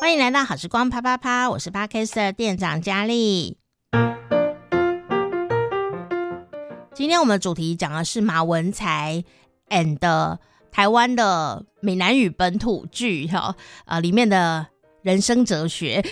[0.00, 3.58] 欢迎来到好时光啪啪啪，我是 Podcast 店长佳丽。
[6.94, 9.24] 今天我们主题讲的是马文才
[9.68, 10.38] and
[10.70, 14.66] 台湾的闽南语本土剧哈，呃，里面的
[15.02, 16.04] 人生哲学。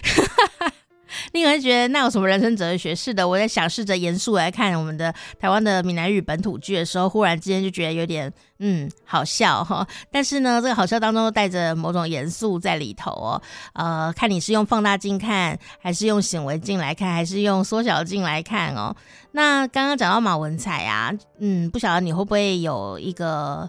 [1.32, 2.94] 你可能觉得那有什么人生哲学？
[2.94, 9.86] 是的，我在想试着严肃来看我们的台湾的闽南语本土剧的时候，忽然之间就觉得有点嗯好笑哈。
[10.10, 13.42] 但是呢，这个好笑当中又带着某种严肃在里头哦。
[13.72, 18.94] 呃，看你是用放大镜看，还是用显微镜来看，还是用缩小镜来看哦。
[19.32, 23.68] 那刚刚讲到马文才啊，嗯，不晓得你会不会有一个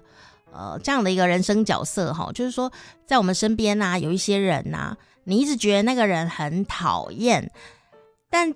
[0.51, 2.29] 呃这样的一个人生角色哈？
[2.33, 2.71] 就是说，
[3.05, 4.97] 在我们身边呐、啊，有一些人呐、啊。
[5.23, 7.51] 你一直觉得那个人很讨厌，
[8.29, 8.53] 但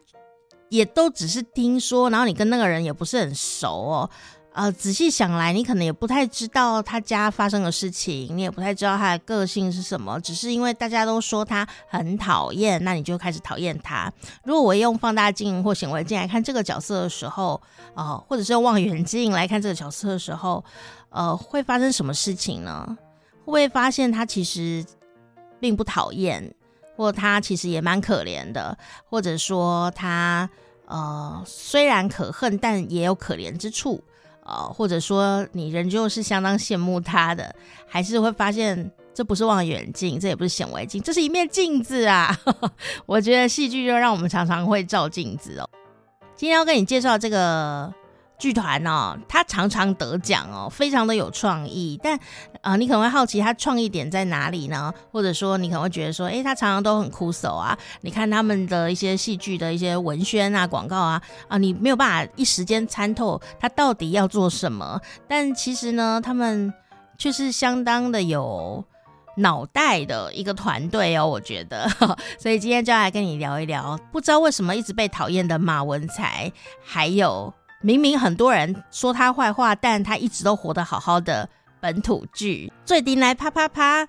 [0.70, 4.10] 也都只是听说，然后你跟那个人也不是很熟哦。
[4.54, 14.12] 呃，仔细想来，你可能也不太知道他家发生的事情，你也不太知道他的个性是什么，只是因为大家都说他很讨厌，那你就开始讨厌他。
[14.44, 17.62] 如果我用放大镜或显微镜来看这个角色的时候，
[17.94, 20.66] 呃，或者是用望远镜来看这个角色的时候，
[21.10, 22.98] 呃，会发生什么事情呢？
[23.42, 24.84] 会不会发现他其实
[25.60, 26.52] 并不讨厌？
[26.98, 30.50] 或他其实也蛮可怜的，或者说他
[30.88, 34.04] 呃虽然可恨，但也有可怜之处，
[34.44, 37.56] 呃，或者说你仍旧是相当羡慕他的，
[37.88, 42.36] 还是会发现这不是望远镜，这也不是显微镜，这是一面镜子啊！
[43.06, 45.70] 我觉得戏剧就让我们常常会照镜子哦。
[46.36, 47.94] 今天要跟你介绍这个。
[48.40, 52.00] 剧团哦，他常常得奖哦，非常的有创意。
[52.04, 52.20] 但
[52.68, 54.94] 啊、你可能会好奇他创意点在哪里呢？
[55.10, 57.78] 或者说，你可能会觉得说，诶，他常常都很枯手啊。
[58.02, 65.00] 你看他们的一些戏剧的一些文宣啊、广告啊，啊，你没有办法一时间参透他到底要做什么。
[65.30, 66.74] 但其实呢，他们
[67.18, 68.84] 却是相当的有
[69.38, 71.90] 脑袋的一个团队哦，我觉得。
[72.38, 76.52] 所以今天就要来跟你聊一聊，不知道为什么一直被讨厌的马文才，
[76.84, 77.54] 还有。
[77.80, 81.48] 明明很多人说他坏话，但他一直都活得好好的。
[81.80, 84.08] 本土剧，最顶来啪啪啪。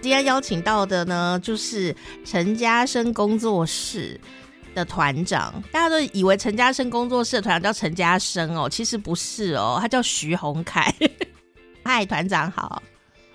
[0.00, 1.94] 今天邀请到的呢，就是
[2.24, 4.18] 陈嘉生工作室
[4.74, 5.62] 的团长。
[5.70, 10.92] 大家都以为陈嘉生工作室的团长叫陈嘉生哦，其实不是哦，他叫徐宏凯。
[11.84, 12.82] 嗨，团长好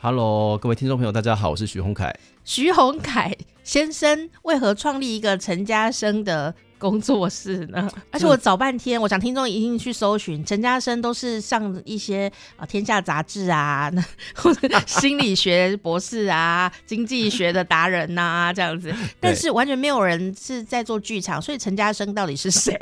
[0.03, 2.14] ，Hello，各位听众朋友，大家好，我是徐宏凯。
[2.44, 3.34] 徐宏凯
[3.64, 7.90] 先生为何创立一个陈嘉生的工作室呢？
[8.12, 13.90] 而且我找半天，我想听众一定去搜寻陈嘉生，都是上一些啊天下杂志啊，
[14.36, 22.78] 或者心理学博士啊， 经济学的达人呐、啊，这样子，但是完全没有人是在做剧场，所以陈嘉生到底是谁？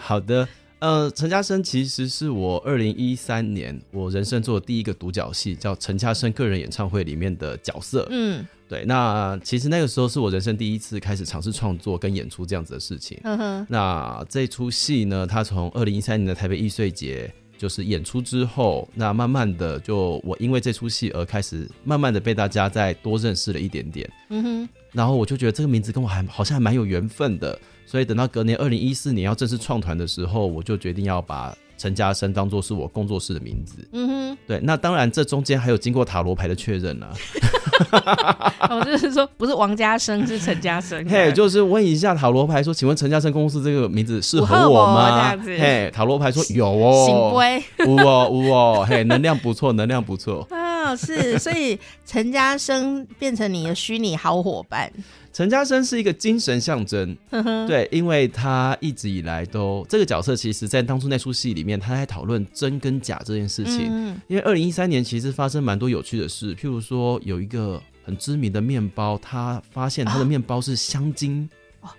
[0.00, 0.48] 好的。
[0.84, 8.06] 呃，陈嘉生其实是我二零一三年我人生做的第一个独角戏，叫《陈嘉生个人演唱会》里面的角色。
[8.10, 8.84] 嗯，对。
[8.84, 13.18] 那其实那个时候是我人生第一次开始尝试创作跟演出这样子的事情。
[13.24, 13.66] 嗯哼。
[13.66, 24.06] 那这出戏呢，它从二零一三年的台北艺穗节就是演出之后，那慢慢的就我因为这出戏而开始慢慢的被大家再多认识了一点点。
[24.28, 24.68] 嗯哼。
[24.92, 27.58] 然后我就觉得这个名字跟我还好像还蛮有缘分的。
[27.94, 33.88] 所以等到隔年二零一四年要正式创团的时候，我就决定要把陈嘉生当做是我工作室的名字。
[33.92, 38.52] 嗯哼，对，那当然这中间还有经过塔罗牌的确认呢、啊。
[38.68, 41.08] 我 就是说，不是王家生，是陈嘉生。
[41.08, 45.36] 嘿，就是问一下塔罗牌说，请问陈嘉生公司这个名字适合我吗？
[45.44, 50.44] 嘿，塔罗牌说有哦，行规，有哦，有哦，嘿，能量不错，能量不错。
[50.94, 54.90] 啊，是，所以陈嘉生变成你的虚拟好伙伴。
[55.32, 57.16] 陈嘉生是一个精神象征，
[57.66, 63.88] 对，因为他一直以来都这个角色，其实在当初那出戏里面，他在讨论真跟假这件事情。
[63.90, 71.50] 嗯、因为二零一三年其实发生蛮多有趣的事，譬如说有一个很知名的面包，他发现他的面包是香精，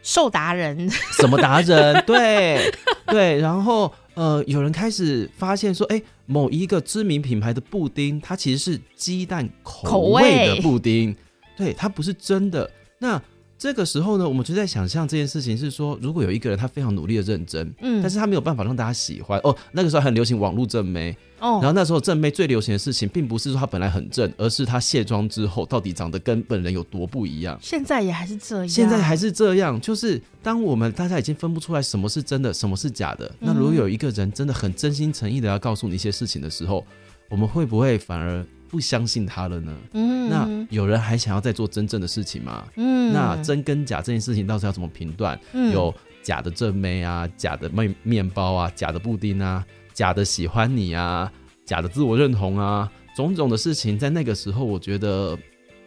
[0.01, 0.89] 瘦达人，
[1.19, 2.01] 什么达人？
[2.07, 2.71] 对
[3.07, 11.15] 对，然后呃，有人开始发现说，哎，某一个知名品牌的布丁，它其实是鸡蛋口味的布丁，
[11.57, 12.69] 对，它不是真的。
[12.97, 13.21] 那
[13.57, 19.55] 这个时候呢，我们就在想象这件事情是说，如果有一个人他非常努力的认真，嗯，但是他没有办法让大家喜欢哦。
[19.71, 27.57] 那个时候很流行网络正妹哦，然后那时候正妹最流行的事情，并不是说她本来很正，而是她卸妆之后到底长得跟本人有多不一样。
[27.61, 36.85] 现在也还是这样，现在还是这样，就是当我们大家已经分不出来什么是真的，什么是假的，那如果有一个人真的很真心诚意的要告诉你一些事情的时候，
[37.29, 38.45] 我们会不会反而？
[38.69, 39.77] 不相信他了呢？
[39.93, 42.65] 嗯，那有人还想要再做真正的事情吗？
[42.75, 45.39] 嗯，那真跟假这件事情到底要怎么评断？
[45.53, 51.31] 嗯，有假的正妹啊，假的面面包啊，假的布丁啊，假的喜欢你啊，
[51.65, 55.37] 假的自我认同啊，种种的事情，在那个时候，我觉得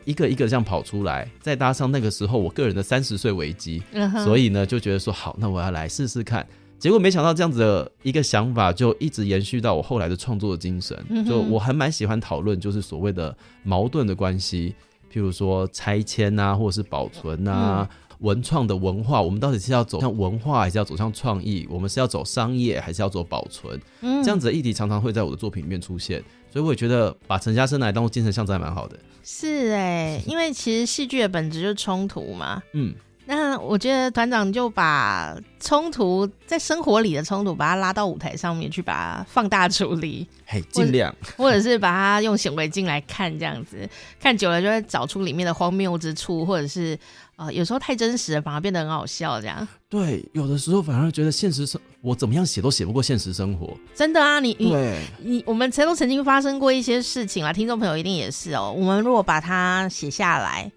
[0.04, 6.46] 一个一个这样跑出来，再搭上那个时候我个人的三十岁危机，嗯、所以呢，就觉得说好，那我要来试试看。
[6.78, 10.96] 结果没想到这样子的一个想法，就一直延续到我后来的创作的精神。
[11.26, 14.74] 就我还蛮喜欢讨论，就是所谓的矛盾的关系，
[15.12, 17.88] 譬如说拆迁啊，或者是保存啊，
[18.20, 21.66] 文创的文化，我们到底是要走向文化，还是要走向创意？
[21.68, 23.80] 我们是要走商业，还是要走保存？
[24.00, 26.22] 这样子的议题常常会在我的作品里面出现，
[26.52, 28.96] 所以我也觉得把陈家生来当做精神象征还蛮好的。
[29.24, 32.62] 是哎、欸，因为其实戏剧的本质就是冲突嘛。
[32.72, 32.94] 嗯。
[33.30, 43.86] 那我觉得团长就把冲突在生活里的冲突，把它拉到舞台上面去，把它放大处理，嘿，尽量，或者是把它用显微镜来看，这样子
[44.18, 46.98] 看久了就会找出里面的荒谬之处，或者是
[47.36, 49.68] 呃，有时候太真实了，反而变得很好笑，这样。
[49.90, 53.76] 对，有的时候反而觉得现实生我怎么样写都写不过现实生活。
[53.94, 58.74] 真的啊，你对你你我们曾都曾经发生过一些事情啊，听众朋友一定也是哦。
[58.74, 60.72] 我们如果把它写下来。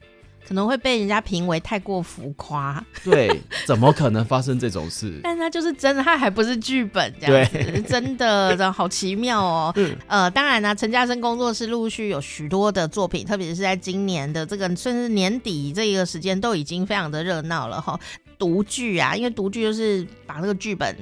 [0.52, 5.18] 可能会被人家评为太过浮夸，对，怎么可能发生这种事？
[5.24, 9.72] 但他就是真的，他还不是剧本这样子，真的，真的好奇妙哦。
[9.78, 17.98] 嗯、呃，当然呢，陈嘉生工作室陆续有许多的作品，特别是在今年的这个甚至年底这个时间，都已经非常的热闹了哈。
[18.38, 20.94] 读剧啊，因为读剧就是把那个剧本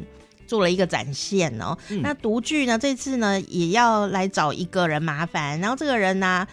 [0.45, 1.75] 做了一个展现哦。
[1.89, 6.45] 嗯、那独剧呢，这次呢也要来找一个人麻烦，然后这个人呢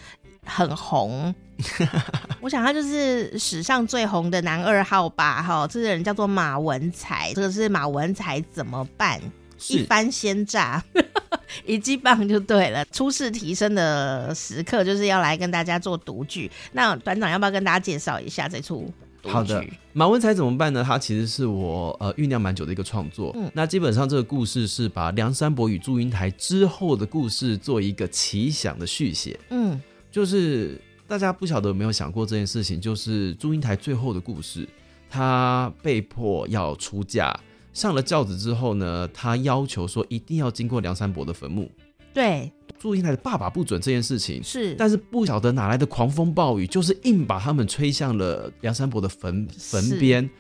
[0.47, 1.35] 很红。
[2.41, 9.21] 我想他就是史上最红的男二号吧，哈，这个人叫做马文才，这个是马文才怎么办？
[9.69, 10.85] 一番鲜榨，
[11.65, 12.85] 一记棒就对了。
[12.93, 16.51] 初试提升的时刻就是要来跟大家做独剧。
[16.73, 18.93] 那团长要不要跟大家介绍一下这出？
[19.23, 19.65] 好的，
[19.95, 20.85] 马文才怎么办呢？
[20.87, 23.33] 他其实是我呃酝酿蛮久的一个创作。
[23.35, 29.41] 嗯，那基本上这个故事是把梁山伯与祝英台之后的故事做一个奇想的续写。
[29.49, 29.81] 嗯，
[30.13, 30.79] 就是。
[31.09, 34.69] 大家不晓得有没有想过这件事情，就是祝英台最后的故事。
[35.09, 37.39] 她被迫要出嫁，
[37.73, 41.71] 上了轿子之后呢，她要求说一定要经过梁山伯的坟墓。
[42.13, 50.25] 对，祝英台的爸爸不准这件事情，是，但是不晓得哪来的狂风暴雨，就是硬把他们吹向了梁山伯的坟坟边。
[50.25, 50.31] 是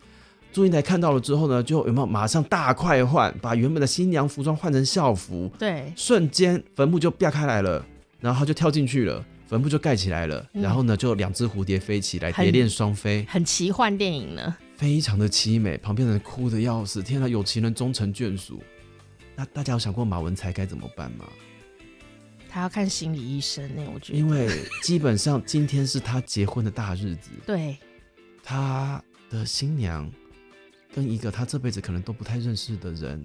[0.52, 5.50] 祝英台看到了之后呢，就有没有马上大快换，把原本的新娘服装换成校服。
[5.58, 7.84] 对，瞬间坟墓就裂开来了，
[8.20, 9.24] 然后他就跳进去了。
[9.46, 17.00] 坟墓就盖起来了，嗯、然后呢，就两只蝴蝶飞起来，蝶恋双飞，很奇幻电影呢，非常的凄美，旁边的人哭的要死。
[17.00, 18.60] 天哪，有情人终成眷属。
[19.36, 21.24] 那大家有想过马文才该怎么办吗？
[22.48, 24.48] 他要看心理医生呢，我觉得，因为
[24.82, 27.76] 基本上今天是他结婚的大日子， 对，
[28.42, 29.00] 他
[29.30, 30.10] 的新娘
[30.92, 33.24] 跟一个他这辈子可能都不太认识的人，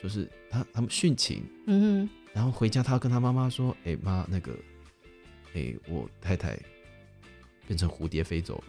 [0.00, 4.52] 就是他他们殉情，嗯哼，然后回家他要跟他妈妈说，哎妈，那个。
[5.54, 6.58] 哎、欸，我太太
[7.66, 8.64] 变成蝴蝶飞走了，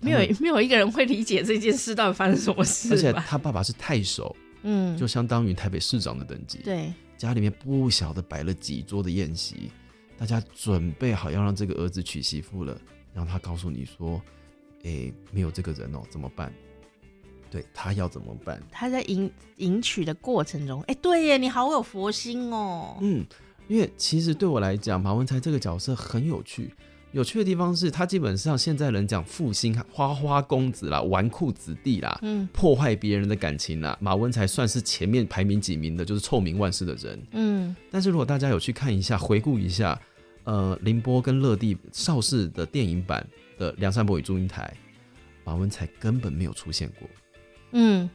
[0.00, 2.92] 没有没有一个人会理解这件事到底发生什么事。
[2.92, 6.58] 而且他爸爸是太守，嗯，就相当于台北市长的等级。
[6.58, 9.70] 对，家里面不晓得摆了几桌的宴席，
[10.18, 12.78] 大家准备好要让这个儿子娶媳妇了，
[13.14, 14.20] 然后他告诉你说
[14.84, 16.52] ：“哎、欸，没有这个人哦，怎么办？”
[17.50, 18.62] 对，他要怎么办？
[18.70, 23.26] 他在迎迎娶的过程中，哎、欸，对耶，你好有佛心哦，嗯。
[23.68, 26.72] 因为其实对我来讲，马文才这个角色很有趣。
[27.12, 33.94] 有趣的地方是他基本上现在人讲负心花花公子啦、纨绔子弟啦，嗯，破坏别人的感情啦。
[34.00, 37.22] 马文才算是前面排名几名的，就是臭名万世的人。
[37.32, 40.00] 嗯，但是如果大家有去看一下、回顾一下，
[40.44, 43.26] 呃，凌波跟乐蒂邵氏的电影版
[43.58, 44.74] 的《梁山伯与祝英台》，
[45.44, 47.06] 马文才根本没有出现过。
[47.72, 48.08] 嗯，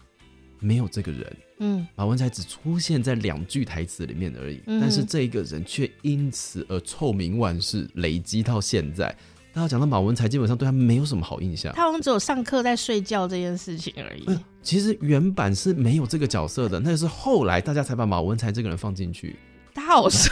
[0.59, 1.37] 没有这个人。
[1.59, 9.15] 嗯，马文才只出现在两句台词里面而已，嗯、但是这一个人却因此而臭名万世，累积到现在。
[9.53, 11.73] 大家讲到马文才，基本上对他没有什么好印象。
[11.73, 14.23] 他好像只有上课在睡觉这件事情而已。
[14.27, 19.35] 嗯、其实原版是没有这个角色的，那是后来大家才把马文才这个人放进去。
[19.73, 20.31] 他好帅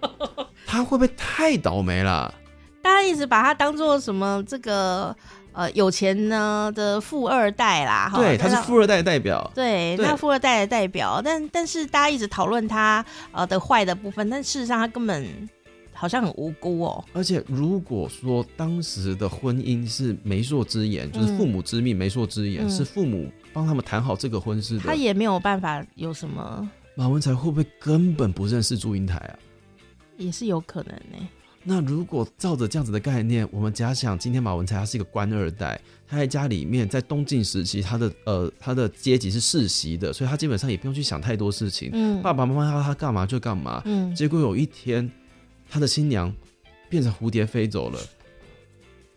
[0.00, 0.48] 哦！
[0.66, 2.34] 他会不会太倒霉了？
[2.82, 5.16] 大家一直把他当做什么这个？
[5.52, 15.48] 呃，有钱呢的富二代啦，对，他是富二代的代表，对，那富二代的代表，但但是大家一直讨论他呃的坏的部分，但事实上他根本
[15.92, 17.04] 好像很无辜哦。
[17.12, 26.70] 而且如果说当时的婚姻是媒妁之言，就是父母之命，媒妁之言，是父母帮他们谈好这个婚事的，他也没有办法有什么。
[26.94, 29.34] 马文才会不会根本不认识祝英台啊？
[30.18, 31.28] 也是有可能呢。
[31.70, 41.90] 那如果照着这样子的概念，我们假想今天马文才他是一个官二代，他在家里面在东晋时期，他的呃他的阶级是世袭的，所以他基本上也不用去想太多事情。
[41.92, 43.82] 嗯，爸爸妈妈要他干嘛就干嘛。
[43.84, 45.10] 嗯，结果有一天，
[45.68, 46.34] 他的新娘
[46.88, 48.00] 变成蝴蝶飞走了，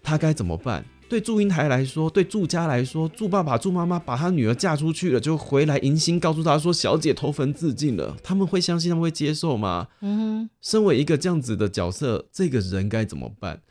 [0.03, 0.83] 他该怎么办？
[1.11, 9.89] 对祝英台来说，对祝家来说，祝爸爸、祝妈妈把他女儿嫁出去了，就回来迎新，告诉他说：“小姐投坟自尽了。”他们会相信，他们会接受吗？
[9.99, 10.49] 嗯哼。
[10.61, 13.61] 身为一个这样子的角色，这个人该怎么办？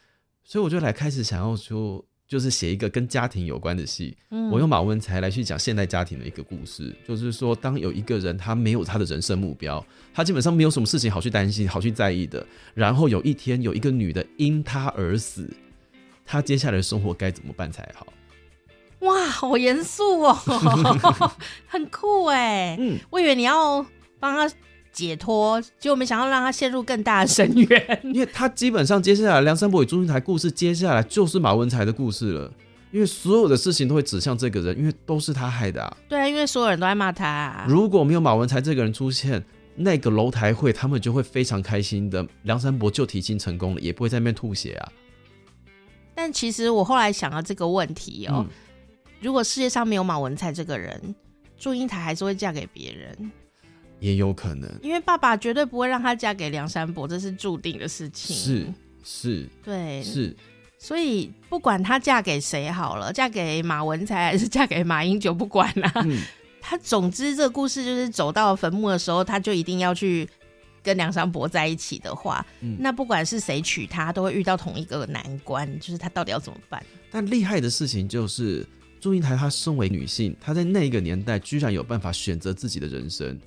[0.44, 4.14] 所以我就来开始想要说，就是写一个跟家庭有关的戏。
[4.30, 4.50] 嗯。
[4.50, 9.82] 我用马文才来去讲现代家庭的一个故事，就是说，当有一个人他没有他的人生目标，
[10.12, 15.50] 他基本上没有什么事情好去担心、好去在意的，然后有一天有一个女的因他而死。
[16.30, 18.06] 他接下来的生活该怎么办才好？
[19.00, 20.32] 哇，好严肃哦，
[21.66, 22.76] 很酷哎。
[22.78, 23.84] 嗯，我以为你要
[24.20, 24.54] 帮他
[24.92, 28.00] 解脱，结果没想到让他陷入更大的深渊。
[28.14, 32.52] 因为他基本上接下来梁山伯与祝英台故事，接下来就是马文才的故事了。
[32.92, 35.96] 因为所有的事情都会指向这个人，因为都是他害的啊。
[36.08, 37.66] 对啊，因为所有人都在骂他啊。
[37.68, 39.44] 如果没有马文才这个人出现，
[39.74, 44.92] 那个楼台会他们就会非常开心的，梁山伯就提亲成功了，也不会在那边吐血啊。
[46.22, 48.50] 但其实我后来想到这个问题哦，嗯、
[49.22, 51.14] 如果世界上没有马文才这个人，
[51.56, 53.32] 祝英台还是会嫁给别人，
[54.00, 58.36] 也有可能，因为爸爸绝对不会让她嫁给梁山伯，这是注定的事情。
[58.36, 58.66] 是
[59.02, 60.36] 是，对是，
[60.76, 66.02] 所以不管她嫁给谁好了，嫁给马文才还是嫁给马英九，不管啦、啊。
[66.04, 66.20] 嗯，
[66.60, 70.28] 他总之这个故事就是走到坟墓的时候，她就一定要去。
[70.82, 76.84] 跟梁山伯在一起的话，嗯、那不管是谁娶她，都会遇到同一个难关，就是她到底要怎么办？
[77.10, 78.66] 但厉害的事情就是，
[79.00, 83.38] 祝英台她身为女性，她在那个年代居然有办法选择自己的人生，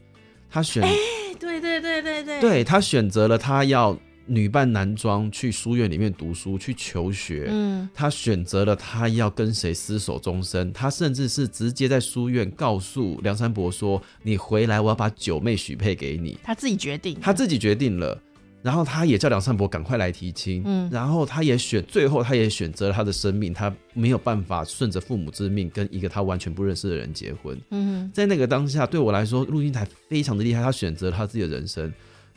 [0.50, 0.96] 她选，欸、
[1.40, 3.98] 对对对对对，对她选择了她要。
[4.26, 18.18] 女扮男装去书院里面读书去求学，嗯，他选择了他要跟谁厮守终身，他甚至是直接在书院告诉梁山伯说：“你回来，我要把九妹许配给你。”他自己决定，他自己决定了，
[18.62, 31.92] 然后他也叫梁山伯赶快来提亲，嗯，然后他也选，最后他也选择了他的生命，他没有办法顺着父母之命跟一个他完全不认识的人结婚，嗯，在那个当下，对我来说，陆英台非常的厉害，他选择了他自己的人生。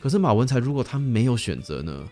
[0.06, 2.08] 可是马文才如果他没有选择呢？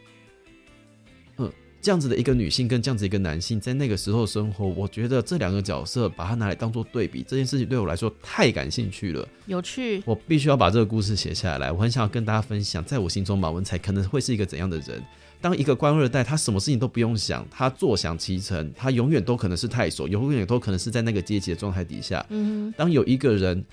[1.38, 1.48] 嗯，
[1.80, 10.02] 这样子的一个女性跟这样子一个男性在那个时候生活，我觉得这两个角色把它拿来当做对比，这件事情对我来说太感兴趣了，有趣。
[10.04, 15.00] 我必须要把这个故事写下来，我很想要跟大家分享，在我心中马文才可能会是一个怎样的人？
[15.40, 22.26] 当一个官二代，他什么事情都不用想，他坐享其成，他永远都可能是太守，永远都可能是在那个阶级的状态底下。
[22.30, 23.64] 嗯，当有一个人。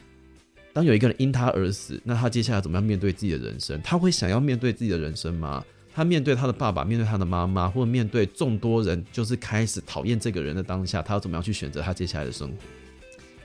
[0.74, 3.82] 当有一个人因他而死，那他接下来怎么样面对自己的人生？
[3.82, 5.63] 他会想要面对自己的人生吗？
[5.94, 12.56] 他面对他的爸爸，面对他的妈妈，或者面对众多人，就是开始讨厌这个人的当下，他要怎么样去选择他接下来的生活？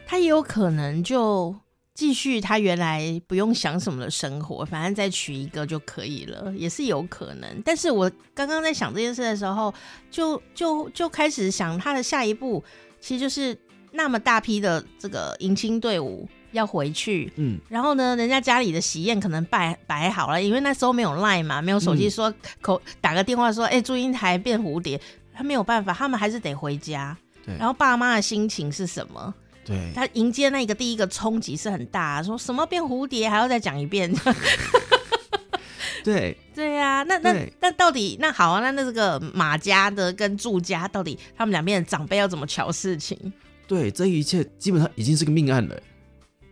[0.06, 1.52] 他也有可能就
[1.94, 7.60] 继续他原来不用想什么的生活，反正再娶一个就可以了，也是有可能。
[7.64, 9.74] 但是我刚刚在想这件事的时候，
[10.08, 12.62] 就就就开始想他的下一步，
[13.00, 13.58] 其实就是
[13.90, 16.28] 那么大批的这个迎亲队伍。
[16.56, 25.00] 要回去，嗯，然后呢，人家家里的喜宴可能摆摆好了，因为那时候没有 Line 嘛，没有手机说，说、嗯、口打个电话说，哎、欸，祝英台变蝴蝶，
[25.32, 27.16] 他没有办法，他们还是得回家。
[27.44, 29.32] 对，然后爸妈的心情是什么？
[29.64, 34.12] 对，他迎接那个第一个冲击是很大，说什么变蝴蝶还要再讲一遍。
[36.04, 43.18] 对，对呀、啊，那那那到底那好啊，那那这个马家的跟祝家到底他们两边的长辈要怎么瞧事情？
[43.66, 45.76] 对，这一切基本上已经是个命案了。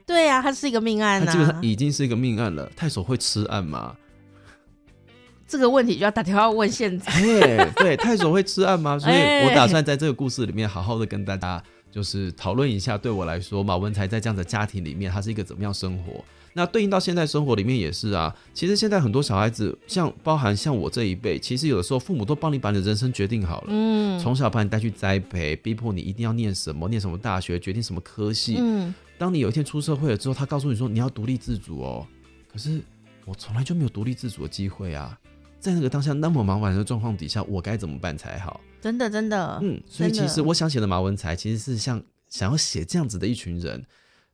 [0.06, 2.70] 对呀、啊，它是一个命案、啊，它基本上已经是一个命案了。
[2.76, 3.96] 太守会吃案吗？
[5.46, 7.12] 这个问题就要打电话问现在。
[7.12, 8.98] 哎，对，太守会吃案吗？
[8.98, 12.98] 所以我打算在这个故事里面好好的跟大家就是讨论一下。
[12.98, 16.24] 对我来说，马文才在这样的家庭里面，他是一个怎么样生活？
[16.56, 18.34] 那对应到现在生活里面也是啊。
[18.52, 28.94] 其实现在很多小孩子，像包含像我这一辈，其实有的时候父母都帮你把你的人生决定好了，嗯，从小把你带去栽培，逼迫你一定要念什么，念什么大学，决定什么科系，嗯。
[29.16, 32.06] 当你有一天出社会了之后，他告诉你说你要独立自主哦。
[32.52, 32.80] 可是
[33.24, 35.18] 我从来就没有独立自主的机会啊，
[35.58, 38.60] 在那个当下那么茫然的状况底下，我该怎么办才好？
[38.80, 39.80] 真的，真的，嗯。
[39.86, 43.84] 所以其实我想写的马文才，其实是像想要写这样子的一群人，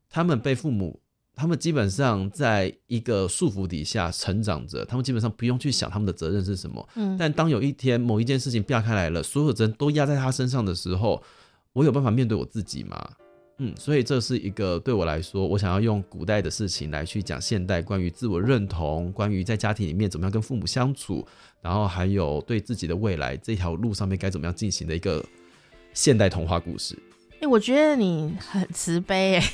[0.08, 1.00] 他们被父母，
[1.34, 6.88] 他们基本上在一个束缚底下成长着，他们基本上不用去想他们的责任是什么。
[6.96, 7.16] 嗯。
[7.16, 11.22] 但当有一天某一件事情掉开来了，所有责任都压在他身上的时候，
[11.72, 13.10] 我有办法面对我自己吗？
[13.62, 21.26] 嗯，所以这是一个对我来说，我想要用古代的事情来去讲现代关于自我认同，关于在家庭里面怎么样跟父母相处，
[21.60, 25.22] 然后还有对自己的未来这条路上面该怎么样进行的一个
[25.92, 26.98] 现代童话故事。
[27.32, 29.44] 哎、欸，我觉得你很慈悲哎，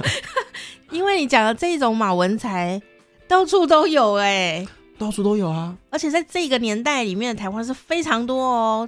[0.92, 2.78] 因为你讲的这种马文才
[3.26, 4.66] 到处都有哎，
[4.98, 8.86] 到处都有啊，而且在这个年代里面，台湾是非常多哦。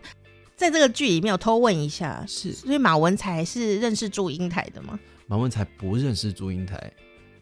[0.57, 4.99] 在这个剧里面，我偷问一下，是所以马文才是认识祝英台的吗？
[5.27, 6.81] 马文才不认识祝英台，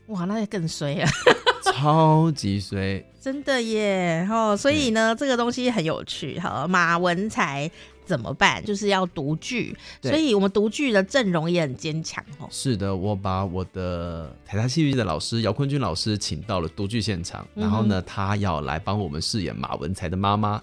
[0.09, 1.06] 哇，那就更衰了，
[1.73, 4.26] 超级衰，真的耶！
[4.28, 6.66] 哦，所以呢，这个东西很有趣哈。
[6.66, 7.71] 马文才
[8.04, 8.64] 怎么办？
[8.64, 12.49] 就是要读剧，所以我们读剧的阵容也很坚强哦。
[12.50, 20.61] 是的，我把我的台大戏剧系的老师姚坤君老师请到了读剧现场，然后呢，他要来帮我们饰演马文才的妈妈。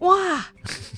[0.00, 0.46] 哇，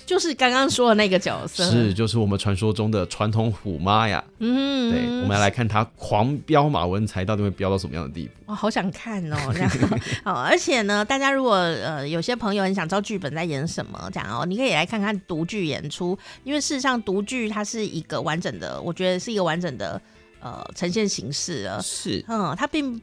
[0.06, 4.22] 就是刚刚说的那个角色，是就是我们传说中的传统虎妈呀。
[4.38, 8.52] 嗯，对，我们要来看他狂飙马文才到底会飙到什么样的地步。
[8.52, 9.70] 哇，好想看哦，这样
[10.22, 10.34] 好。
[10.34, 20.00] 而且呢，大家如果呃有些朋友很想知道剧本在演什么，这样哦，你可以来看看独剧演出，因为事实上独剧它是一个完整的，我觉得是一个完整的
[20.40, 21.80] 呃呈现形式啊。
[21.82, 23.00] 是，嗯，它并。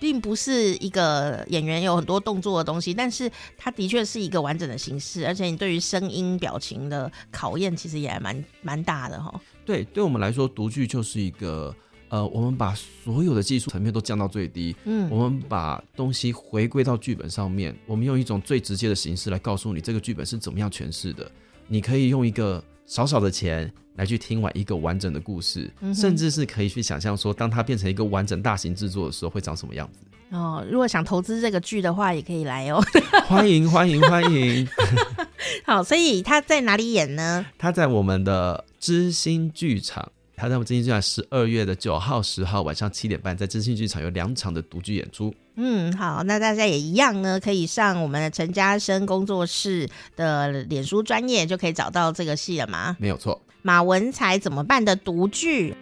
[0.00, 9.40] 并不是一个演员有很多动作的东西，但是它的确是一个完整的形式，而且你对于声音表情的考验其实也还蛮蛮大的哈。
[9.64, 11.74] 对，对我们来说，读剧就是一个
[12.08, 21.30] 呃，我们把所有的技术层面都降到最低，嗯，我们把东西回归到剧本上面，我们用一种最直接的形式来告诉你这个剧本是怎么样诠释的。
[21.68, 30.00] 你可以用一个少少的钱来去听完一个完整的故事，嗯、甚至是可以去想象说，当它变成一个完整大型制作的时候，会长什么样子。
[30.30, 32.82] 哦，如果想投资这个剧的话，也可以来哦。
[33.26, 34.66] 欢迎欢迎欢迎。
[35.66, 37.44] 好，所以他在哪里演呢？
[37.58, 40.10] 他在我们的知心剧场。
[40.42, 45.32] 他在我们真心剧场十二月的九号、十号晚上七点半，在真心剧场有两场的独剧演出。
[45.54, 52.96] 嗯，好，那大家也一样呢，可以上我们的陈嘉生工作室的脸书专业，就可以找到这个戏了吗？
[52.98, 55.76] 没有错，马文才怎么办的独剧。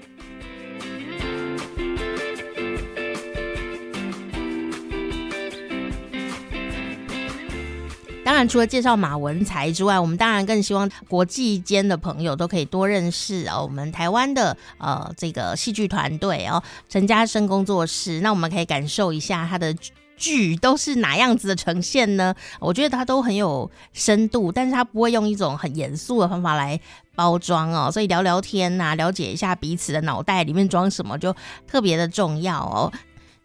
[8.23, 13.63] 当然，除了介绍马文才之外，我们当然更希望国际间的朋友都可以多认识哦。
[13.63, 19.75] 我们台湾的呃这个戏剧团队哦，陈家生工作室，那我们可以感受一下他的
[20.17, 22.35] 剧都是哪样子的呈现呢？
[22.61, 26.79] 我觉得他都很有深度，但是他不会用一种很严肃的方法来
[27.15, 27.91] 包装哦。
[27.91, 31.35] 所以聊聊天呐、了解一下彼此的脑袋里面装什么，就
[31.67, 32.93] 特别的重要哦。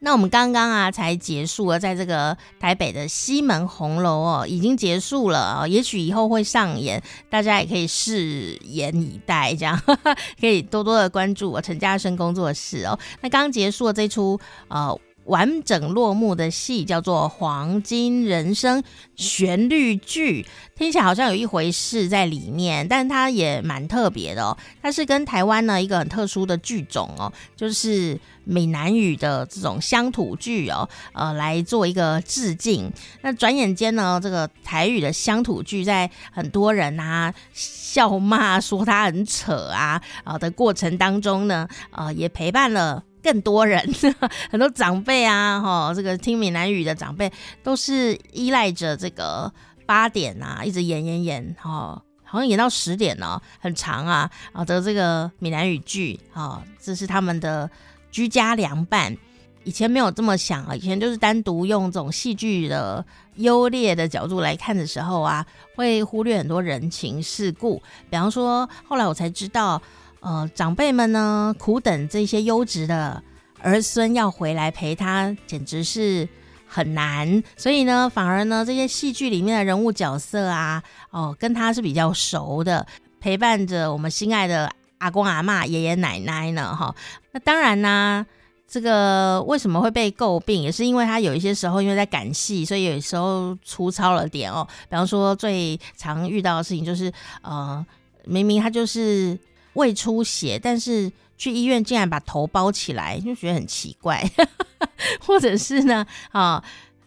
[0.06, 13.00] 那我们刚刚啊才结束了，在这个台北的西门红楼哦，已经结束了哦，也许以后会上演，大家也可以拭眼以待，这样呵呵 可以多多的关注我陈嘉生工作室哦。
[13.22, 14.94] 那刚结束了这出啊。
[15.26, 18.82] 完整落幕的戏叫做《黄金人生》
[19.16, 24.58] 旋律剧，听起来好像有一回事在里面，但它也蛮特别的哦。
[24.82, 32.92] 它是跟台湾呢一个很特殊的剧种哦，就是闽南语的这种乡土剧哦，呃，来做一个致敬。
[33.22, 43.04] 那转眼间呢，这个台语的乡土剧在很多人啊笑骂说它很扯啊啊的过程当中呢，呃，也陪伴了。
[43.26, 43.84] 更多人，
[44.52, 47.32] 很多长辈啊，哈，这个听闽南语的长辈
[47.64, 49.52] 都是依赖着这个
[49.88, 57.68] 八点啊，一直演演演，哈，好像演到十点呢，很长啊，啊的这个闽南语剧，啊，这是他们的
[58.12, 59.18] 居家凉伴。
[59.64, 63.04] 以前没有这么想啊，以前就是单独用这种戏剧的
[63.38, 67.82] 优劣的角度来看的时候啊，会忽略很多人情世故。
[68.08, 69.82] 比方说，后来我才知道。
[70.26, 73.22] 呃，长辈们呢，苦等这些优质的
[73.62, 76.28] 儿孙要回来陪他，简直是
[76.66, 77.44] 很难。
[77.56, 82.84] 所以呢，反而呢，这些戏剧里面的人物角色啊，哦，跟他是比较熟的，
[83.20, 86.96] 陪伴着我们心爱的阿公阿妈、爷爷奶奶呢，哈。
[87.32, 88.26] 那当然呢，
[88.68, 94.68] 这个为什么会被诟病，也是因为他有一些时候因为在赶戏，所以有时候粗糙了点哦。
[94.90, 97.86] 比方说，最常遇到的事情就是，呃，
[98.24, 99.38] 明明他就是。
[99.76, 104.30] 胃出血，但是去医院竟然把头包起来，就觉得很奇怪。
[105.22, 106.62] 或者是呢，啊，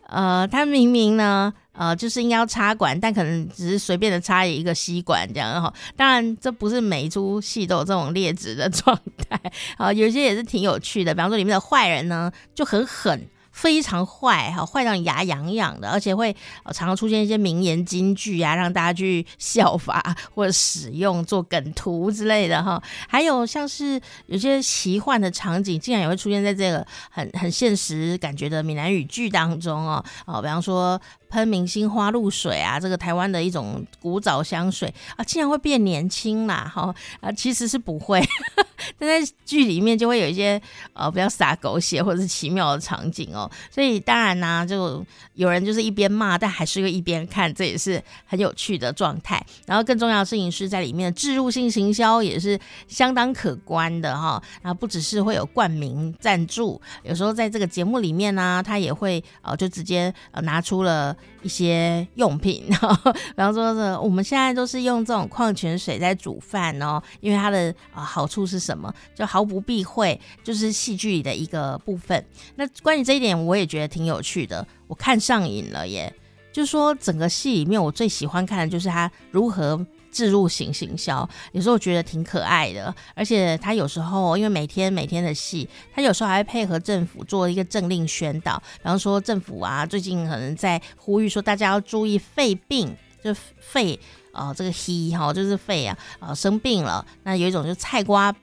[0.07, 5.73] 呃，他明明呢，呃，就是应该要插管，但可能只是随便的插一个吸管这样哈。
[5.97, 9.41] 当然，这不是每一出戏都有这种劣质的状态
[9.77, 11.15] 啊，有些也是挺有趣的。
[11.15, 13.29] 比方说，里面的坏人呢就很狠。
[13.61, 16.33] 非常坏哈，坏到牙痒痒的，而且会
[16.67, 22.81] 常常出现一些名言金句啊，让大家去效法或者使用做梗图之类的哈。
[23.09, 31.01] 还有像是有些奇幻的场景，竟然也会出现在这个很很现实感觉的闽南语剧当中哦哦，比方说。
[31.31, 36.73] 喷明星花露水啊，这个台湾的一种古早香水啊，竟然会变年轻啦！
[36.75, 38.19] 哈啊，其实是不会，
[38.97, 40.61] 但在剧里面就会有一些
[40.93, 43.51] 呃比较洒狗血或者是奇妙的场景哦。
[43.71, 49.45] 所以当然呢、就有人就是一边骂，但还是会一边看，这也是很有趣的状态。
[49.67, 54.43] 然后更重要的事情是在里面的置入性行销也是相当可观的哈。
[54.63, 61.17] 然后不只是会有冠名赞助，有时候在这个节目里面呢、他也会呃就直接呃拿出了。
[61.43, 68.93] 一些用品， 然后比方说是我们现在都是用这种矿泉水在煮饭哦，因为它的啊好处是什么？
[69.15, 72.25] 就毫不避讳，就是戏剧里的一个部分。
[72.57, 76.13] 那关于这一点，我也觉得挺有趣的，我看上瘾了耶。
[76.53, 79.85] 就是说整个戏里面，我最喜欢看的就是他如何。
[80.19, 93.95] 置入型行销，有时候我觉得挺可爱的，而且他有时候因为每天每天的戏，他有时候还会配合政府做一个政令宣导，比方说政府啊最近可能在呼吁说大家要注意肺病，就肺
[94.33, 98.35] 啊、呃、这个嘿哈就是肺啊啊、生病了，那有一种就是菜瓜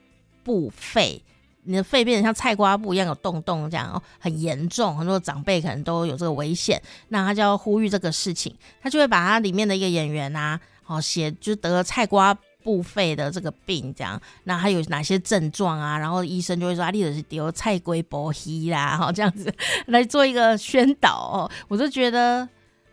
[0.42, 1.22] 布肺，
[1.64, 10.58] 你的肺变成像菜瓜布一样有洞洞这样哦，很严重，很多长辈可能都有这个危险，那他就要呼吁这个事情，他就会把他里面的一个演员啊。
[10.86, 15.98] 好写就得了菜瓜布肺的这个病，这样，那还有哪些症状啊？
[15.98, 19.52] 然后医生就会说啊，你就是得菜龟波希啦，哈，这样子
[19.86, 22.48] 来做一个宣导哦，我就觉得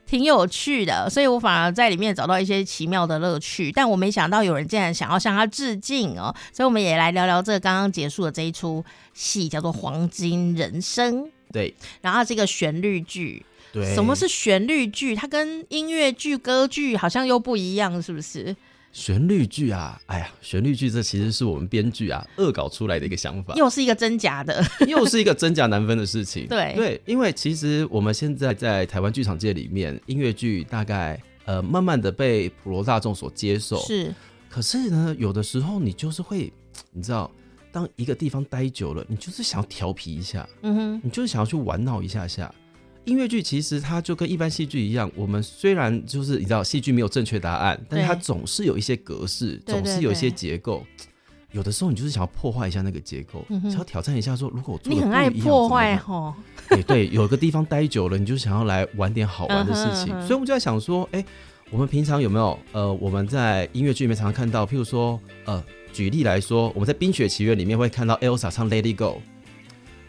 [0.06, 3.72] 挺有趣的，所以我反而在里面找到一些奇妙的乐趣。
[3.72, 11.24] 但我没想到有人竟然想要向他致敬哦，所以我们也来聊聊这个刚刚结束的这一出戏，叫做《黄金人生》。
[11.52, 13.46] 对，然后这个旋律剧。
[13.74, 15.16] 对，什么是旋律剧？
[15.16, 18.56] 它跟音乐剧、歌剧好像又不一样，是不是？
[18.92, 26.46] 旋律剧啊，哎呀，旋律剧这其实是我们编剧啊恶搞出来的一个想法，又是一个真假的， 又是一个真假难分的事情。
[26.46, 33.80] 对对，因为其实我们现在在台湾剧场界里面，音乐剧大概呃慢慢的被普罗大众所接受。
[33.80, 34.14] 是，
[34.48, 36.54] 可是呢，有的时候你就是会，
[36.92, 37.32] 你知道，
[37.72, 42.54] 当一个地方待久了，你就是想要调皮一下，嗯哼，你就是想要去玩闹一下下。
[43.06, 50.84] 音乐剧其实它就跟一般戏剧一样，我们虽然就是你知道戏剧没有正确答案，但是它总是有一些格式，总是有一些结构。
[51.52, 56.36] 有的时候你就是想要破坏一下那个结构，嗯、想要挑战一下说，如果我做你很爱破坏哈？
[56.70, 60.08] 对对，有个地方待久了，你就想要来玩点好玩的事情。
[60.22, 61.24] 所以我们就在想说，哎，
[61.70, 69.22] 我们平常有没有呃，我们在音乐剧里面常常看到，譬如说呃，举例来说，我们在《冰雪奇缘》里面会看到 Elsa 唱《Let It Go》。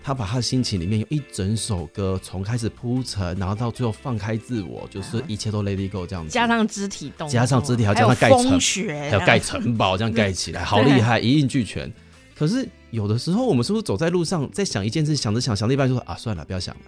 [0.06, 8.60] 他把他的心情里面有一整首歌，从开始铺陈，然后到最后放开自我，就是一切都 Lady Go 这样子，加上肢体动作，加上肢体，还要加上盖城，
[9.00, 11.90] 还要盖城堡，这样盖起来， 好厉害，一应俱全。
[12.36, 16.82] 可是有的时候，我们是不是走在路上，在想一件事，想着想，想到一半就说啊，算了，不要想了。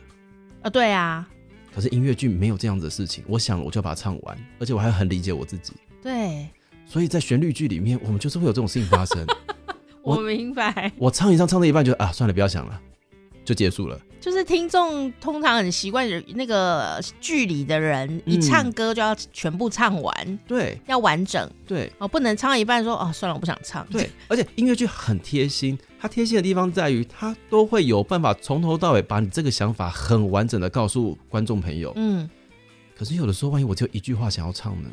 [0.64, 1.26] 啊，对啊。
[1.74, 5.72] 可是音乐剧没有这样子的事情，我想了我就要把它唱完，而且我还很理解我自己。
[6.02, 6.46] 对。
[6.84, 9.26] 所以在旋律剧里面，我们就是会有这种事情发生。
[10.04, 10.92] 我明白。
[10.98, 12.78] 我唱一唱，唱到一半就啊，算了，不要想了。
[13.46, 16.04] 就结束了，就是听众通常很习惯
[16.34, 23.86] 那个剧里的人一唱歌就要全部唱完，嗯、对，要完整，对，哦，不能唱到一半说哦，算了，我不想唱。
[23.86, 31.92] 对，而且音乐剧很贴心，它贴心的地方在于，它都会有办法从头到尾把你这个想法很完整的告诉观众朋友。
[31.94, 32.28] 嗯，
[32.98, 34.90] 可是有的时候，万一我只有一句话想要唱呢？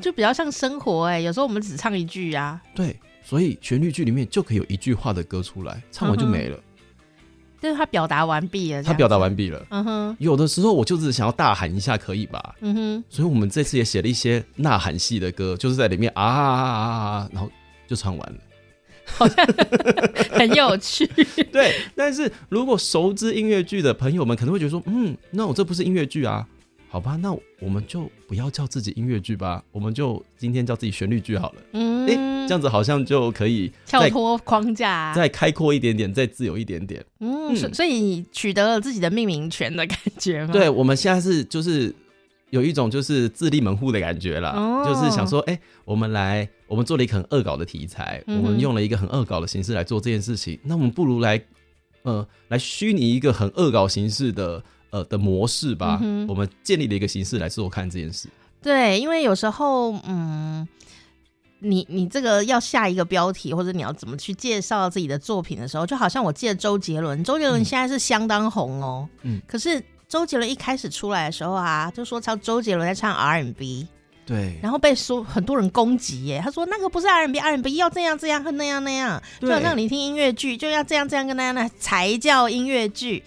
[0.00, 2.62] 就比较像生活哎，有时候我们只唱一句啊。
[2.76, 6.56] 对，所以旋律剧里面就可以有一句话的歌出来，唱完就没了。
[6.56, 6.62] 嗯
[7.62, 9.64] 就是他表达完毕了，他表达完毕了。
[9.70, 12.56] 嗯哼，有的时候我就是想要大喊一下，可以吧？
[12.60, 16.72] 嗯哼，所以我们这次也写了一些呐喊系的歌，就是在里面啊啊啊
[17.22, 17.48] 啊，然后
[17.86, 18.38] 就唱完了，
[19.06, 19.46] 好像
[20.32, 21.06] 很有趣。
[21.52, 26.44] 对，但是如果熟知音乐剧的朋友们可能会觉得说，嗯，那我这不是音乐剧啊。
[26.92, 31.62] 好吧，那我们就不要叫自己音乐剧吧，我们就今天叫自己旋律剧好了。
[31.72, 37.02] 嗯，哎、欸，这样子好像就可以跳脱框架，再开阔一点点，再自由一点点。
[37.20, 40.52] 嗯，所、嗯、所以你取得了自己的命名权的感觉吗？
[40.52, 41.94] 对，我们现在是就是
[42.50, 51.42] 有一种就是自立门户的感觉了，哦、就是想说，哎、欸，我们来，我们做了一个很恶搞的题材，嗯、我们用了一个很恶搞的形式来做这件事情，那我们不如来，
[52.02, 54.62] 呃，来虚拟一个很恶搞形式的。
[54.92, 58.28] 呃的模式吧，嗯、我们建立了一个形式来做看这件事。
[58.62, 60.68] 对，因为有时候，嗯，
[61.58, 69.08] 你你这个要下一个标题，或者你要怎么去介绍自己的作品的时候，就好像我记得周杰伦，周杰伦现在是相当红哦。
[69.22, 73.88] 嗯，可是周杰伦一开始出来的时候啊，就说唱周杰伦在唱 R&B。
[74.24, 83.24] 对，然后被说很多人攻击耶，他说那个不是 R&B，R&B 要这样这样和那样那样，就好像你听音乐剧就要这样这样跟那样那才叫音乐剧。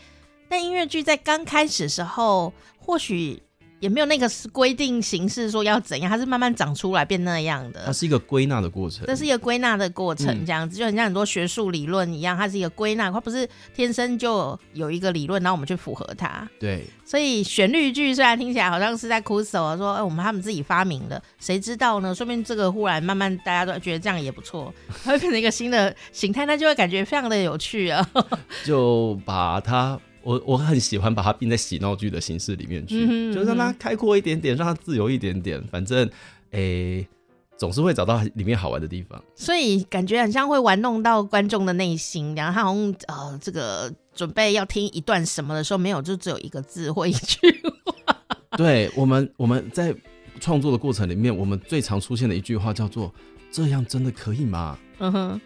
[0.50, 3.42] 但音乐剧在刚开始的时候，或许。
[3.82, 7.84] 也没有那个规定形式说要怎样，它是慢慢长出来变那样的。
[7.86, 16.50] 它是一个归纳的过程，这是一个归纳的过程，这样子、嗯、就很像很多学术理论一样，它是一个归纳，它不是天生就有一个理论，然后我们去符合它。
[16.58, 22.16] 对，所以旋律剧虽然听起来好像是在哭诉说，哎，我们他们自己发明的，谁知道呢？
[22.16, 28.10] 说不定这个忽然慢慢大家都觉得这样也不错，它会变成一个新的形态，那就会感觉非常的有趣啊。
[28.66, 30.00] 就把它。
[30.26, 36.04] 我我很喜欢把它并在喜闹剧的形式里面去，就让它开阔一点点，让它自由一点点，反正
[36.50, 37.08] 诶、欸，
[37.56, 39.24] 总是会找到里面好玩的地方。
[39.36, 47.38] 所以感觉很像会玩弄到观众的内心，然后他好像呃，这个准备要听一段什么的时候，没有，就只有一个字或一句
[47.84, 48.18] 话。
[48.58, 49.96] 对，我们我们在
[50.40, 53.14] 创作的过程里面，我们最常出现的一句话叫做
[53.52, 55.42] “这样真的可以吗？”嗯哼。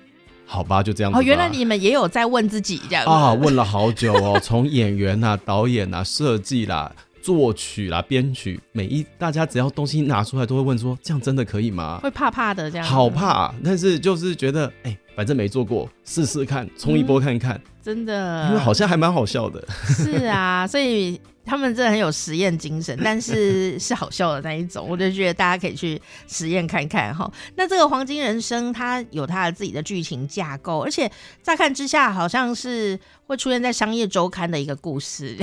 [0.51, 1.19] 好吧，就这样子。
[1.19, 3.31] 哦，原来你们也有在问自己这样啊？
[3.33, 11.99] 问了好久哦， 从演员啊、导演啊、设计啦、作曲啦、编曲，每一大家只要东西拿出来，都会问说：这样真的可以吗？
[12.01, 12.85] 会怕怕的这样。
[12.85, 17.53] 好怕，但是就是觉得，哎、欸，反正没做过，试试看，冲一波看看。
[17.53, 19.63] 嗯、真的，因为好像还蛮好笑的。
[19.85, 21.21] 是啊，所以。
[21.49, 27.29] 他们真的很有实验精神，但是 是好笑的那一种，我就觉得大家可以去实验看看哈。
[27.55, 35.35] 那这个《黄金人生》它有它的自己的剧情架构，而且乍看之下好像是会出现在商业周刊的一个故事，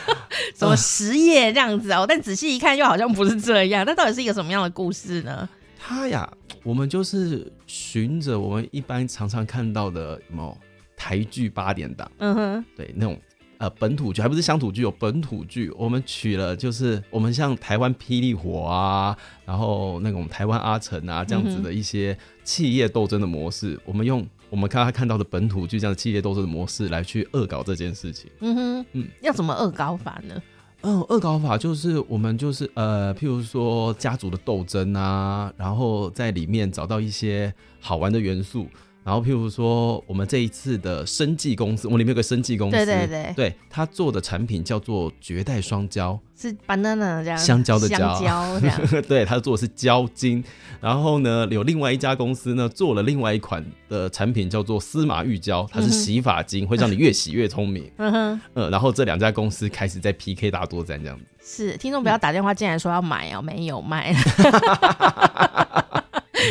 [0.56, 2.06] 什么实业这样子哦。
[2.08, 5.46] 但仔细一看又好像不是这样，那到底是一个什么样的故事呢？
[5.78, 6.26] 它呀，
[6.62, 10.56] 我们就是循着我们一般常常看到的什么
[10.96, 13.18] 台剧八点档，嗯哼，对那种。
[13.60, 15.70] 呃，本土剧还不是乡土剧，有本土剧。
[15.76, 28.30] 我们取了，就是我们像台湾霹雳火啊，然后那种台湾阿成啊这样子的一些企业斗争的模式，嗯、我们用我们刚刚看到的本土剧这样的企业斗争的模式来去恶搞这件事情。
[28.40, 30.42] 嗯哼，嗯，要怎么恶搞法呢？
[30.80, 38.66] 嗯，恶搞法就是我们就是呃，譬如说家族的斗争啊，然后在里面找到一些好玩的元素。
[39.02, 50.44] 然后，譬如说，我们这一次的生技公司，我们里面有个生技公司，对对对，对他做的产品叫做绝代双胶，是 banana 这样，香蕉的蕉，香蕉这样， 对，他做的是胶精。
[50.80, 57.90] 然后呢，有另外一家公司呢，做了另外一款的产品叫做司马玉胶，它是洗发精，嗯、会让你越洗越聪明。
[57.96, 61.24] 嗯哼，呃，然后这两家公司开始在 PK 大作战这样子。
[61.42, 64.14] 是，听众不要打电话进来说要买哦，没有卖。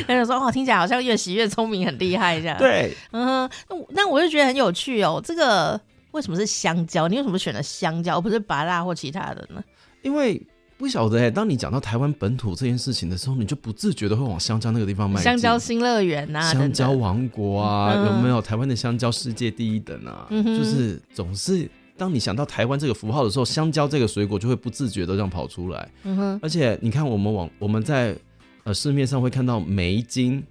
[0.07, 3.49] 他就说：“哦，听起来好像越洗越聪明，很厉害这样。”对，嗯，
[3.89, 5.21] 那我就觉得很有趣哦。
[5.23, 5.79] 这个
[6.11, 7.07] 为什么是香蕉？
[7.07, 9.63] 你为什么选了香蕉，而不是芭乐或其他的呢？
[10.01, 10.41] 因为
[10.77, 15.21] 不晓得哎，当你讲到台湾本土这件事情的时候，你就不自觉的会往香蕉那个地方迈。
[15.21, 20.25] 香蕉新乐园呐，香蕉王国啊，嗯、有没有台湾的香蕉世界第一等啊？
[20.29, 25.89] 嗯、就是总是当你想到台湾这个符号的时候，香蕉这个水果就会不自觉的这样跑出来。
[26.03, 28.15] 嗯哼，而且你看，我们往我们在。
[28.69, 30.43] 呃，市面上会看到梅精，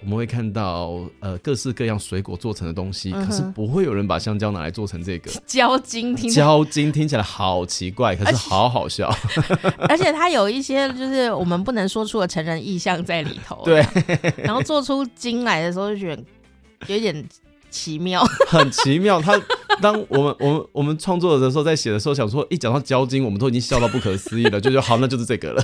[0.00, 6.16] 我们会看到呃各式各样水果做成的东西，嗯、哼可是不会有人把香蕉拿来做成这个 胶精。
[6.16, 9.14] 胶精听起来好奇怪，可是好好笑。
[9.86, 13.60] 而且它有一些就是我们不能说出的成人意象在里头。
[13.66, 13.84] 对，
[14.38, 16.24] 然后做出精来的时候就觉得
[16.86, 17.28] 有点
[17.68, 19.20] 奇妙，很奇妙。
[19.20, 19.38] 他
[19.82, 25.62] 当我们我们我们创作的时候，在写的时候，想说一讲到胶精，我们都已经笑到不可思议了，就说好，那就是这个了。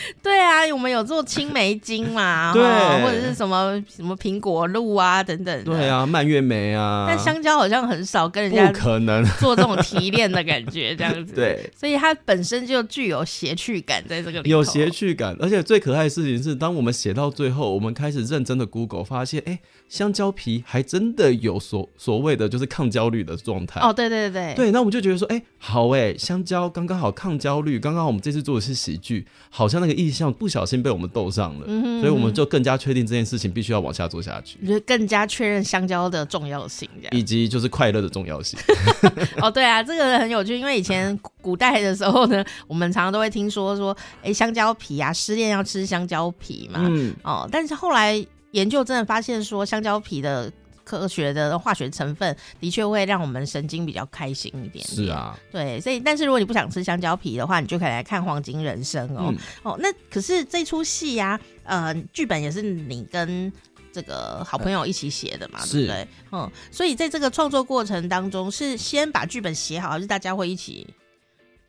[0.22, 2.62] 对啊，我们有做青梅精嘛， 对，
[3.02, 5.64] 或者是什么什么苹果露啊等等。
[5.64, 7.06] 对啊，蔓越莓啊。
[7.08, 11.34] 但香蕉好像很少跟人家不可能 做这种提炼的感觉，这样子。
[11.34, 14.56] 对，所以它本身就具有谐趣感在这个里头。
[14.58, 19.58] 有谐趣感，而且最可爱的事情是，当我们写到最后，我们开始认真的 Google，发现，哎，
[19.88, 23.80] 香蕉皮还真的有所所谓的就是抗焦虑的状态。
[23.80, 24.54] 哦，对对对对。
[24.54, 31.66] 对，那我们就觉得说，哎，好哎，香蕉刚刚好抗焦虑，刚刚好我们这次做的是喜剧，好像那个意向不小心被我们逗上了，
[32.00, 38.58] 所以我们就更加确定这件事情必须要往下做下去，就更加确认香蕉的重要性，以及就是快乐的重要性。
[39.42, 50.52] 哦，对啊，这个很有趣，因为以前古代的时候呢，我们常常都会听说说，哎、欸，香蕉皮啊，失恋要吃香蕉皮嘛，嗯，哦，但是后来研究真的发现说，香蕉皮的。
[50.88, 54.86] 科学的化学成分，的确会让我们神经比较开心一点点。
[54.86, 59.26] 是啊，对，所以但是如果你不想吃香蕉皮的话，你就可以来看《黄金人生》哦。
[59.28, 63.52] 嗯、哦，那可是这出戏呀，呃，剧本也是你跟
[63.92, 66.08] 这个好朋友一起写的嘛，呃、对不对？
[66.32, 70.86] 嗯，所以在这个创作过程当中，是先把剧本写好，还是大家会一起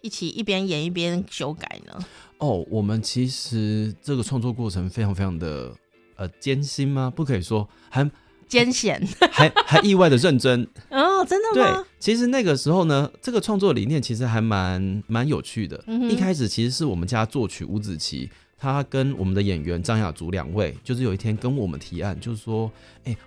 [0.01, 2.05] 一起一边演一边修改呢？
[2.37, 5.75] 哦，我们其实这个创作过程非常非常的
[6.15, 7.11] 呃艰辛吗？
[7.13, 8.09] 不可以说，还
[8.49, 11.77] 艰险， 还还意外的认真哦，真的吗？
[11.77, 15.81] 对，其实那个时候呢，这个创作理念其实还蛮蛮有趣的。
[15.87, 18.29] 嗯、一开始其实是我们家作曲伍子琪。
[18.61, 22.69] 他跟我们的演员张雅竹两位，就是有一天跟我们提案，就是说，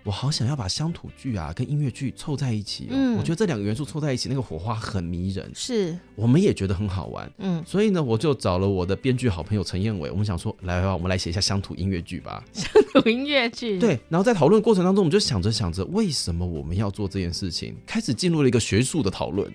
[0.05, 19.51] 我好想要把乡土剧啊跟音乐剧凑在一起，哦，嗯，我觉得这两个元素凑在一起，那个火花很迷人，是，我们也觉得很好玩，嗯，所以呢，我就找了我的编剧好朋友陈彦伟，我们想说，来吧，我们来写一下乡土音乐剧吧，乡土音乐剧，对，然后在讨论过程当中，我们就想着想着，为什么我们要做这件事情，开始进入了一个学术的讨论，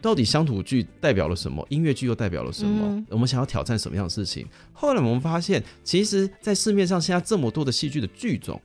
[0.00, 5.62] 到底乡土剧代表了什么，音乐剧又代表了什么，嗯、我们想要挑战什么样的事情，后来我们发现。
[5.82, 8.60] 其实，在市面上现在这么多的戏剧的剧种，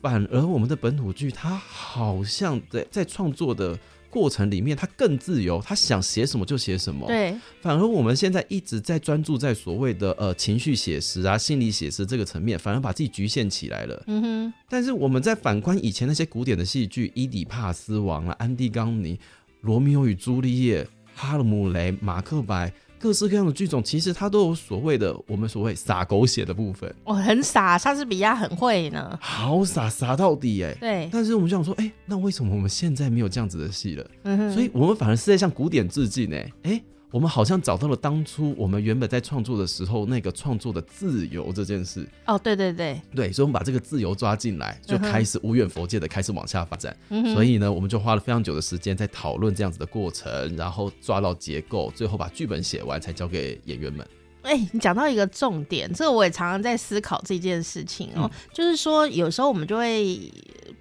[0.00, 7.06] 反而我们的本土剧，它好像在在创作的过程里面，它更自由，它想写什么就写什么。
[7.06, 14.02] 对，反而我们现在一直在专注在所谓的呃情绪写实啊、心理写实这个层面，反而把自己局限起来了。
[14.06, 14.54] 嗯哼。
[14.68, 19.16] 但是我们在反观以前那些古典的戏剧，《伊底帕斯王》啊、《安迪冈尼》、
[19.60, 20.82] 《罗密欧与朱丽叶》、
[21.14, 22.68] 《哈姆雷》、《马克白》。
[23.00, 26.94] 各式各样的剧种，其实它都有所谓的我们所谓撒狗血的部分。
[27.04, 30.74] 哦，很傻，莎士比亚很会呢，好傻傻到底哎。
[30.78, 31.08] 对。
[31.10, 34.06] 但是我们就想说，哎、欸，那为什么我们现在没有这样子的戏了？
[34.24, 34.52] 嗯哼。
[34.52, 36.82] 所以我们反而是在向古典致敬哎，哎、欸。
[37.12, 42.08] 我们好像找到了当初我们原本在创作的时候那个创作的自由这件事。
[42.24, 46.96] 哦，对对对，对，所以我们把这个自由抓进来，就开始无远佛界的开始往下发展。
[47.08, 54.06] 嗯、所以呢，我们就花了非常久的时间在讨论这样子的过程，然后抓到结构，最后把剧本写完才交给演员们。
[54.42, 60.32] 哎、欸，你讲到一个重点，这个我也常常在思考这件事情哦，嗯、就是说有时候我们就会。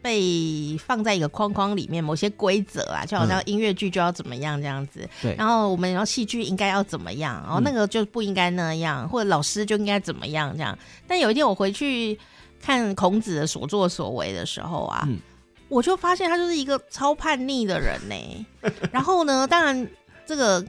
[0.01, 5.05] 被放在一个框框里面，某些规则啊，就好像音乐剧就要怎么样这样子。
[5.37, 10.77] 然后我们然后戏剧应该要怎么样，然后那个就不应该那样，嗯、或者老师就应该怎么样这样。
[11.05, 12.17] 但有一天我回去
[12.61, 15.19] 看孔子的所作所为的时候啊，嗯、
[15.67, 18.45] 我就发现他就是一个超叛逆的人呢。
[18.93, 19.85] 然后呢，当然
[20.25, 20.65] 这个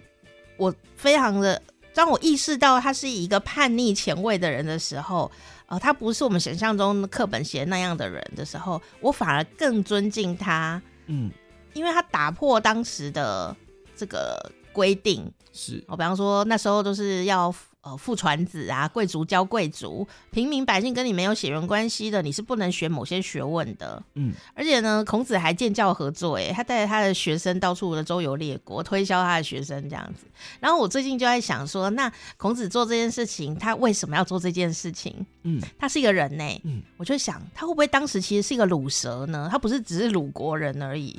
[0.56, 1.62] 我非常的，
[1.94, 5.30] 当我意识到他是一个叛逆前卫的人的时候。
[5.66, 10.82] 呃，他不是我们想象中课本写那样的人的时候，我反而更尊敬他。
[11.06, 11.30] 嗯，
[11.74, 13.56] 因为他打破当时的
[13.94, 15.32] 这个规定。
[15.52, 17.54] 是，我比方说那时候都是要。
[17.82, 24.02] 呃，父传子啊，贵族教贵族，平民百姓跟你没有血缘关系的，你是不能学某些学问的。
[24.16, 30.26] 嗯，而且呢，孔子还建教合作，哎，他带着他的学生到处的周游列国，推销他的学生这样子。
[30.60, 35.24] 然后我最近就在想说，那孔子做这件事情，他为什么要做这件事情？
[35.44, 36.44] 嗯，他是一个人呢。
[36.64, 39.48] 嗯，我就想，他会不会当时其实是一个鲁蛇呢？
[39.50, 41.18] 他不是只是鲁国人而已。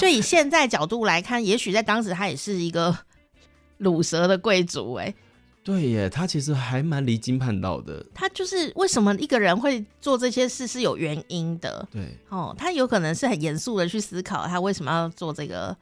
[0.00, 2.98] 就以现在角度来看，也许在当时他也是一个
[3.78, 5.14] 鲁蛇的贵族，诶。
[5.68, 8.02] 对耶，他其实还蛮离经叛道的。
[8.14, 11.86] 他就是为什么一个人会做这些事是有原因的。
[11.90, 15.76] 对，哦，他有可能是很严肃的去思考他为什么要做这个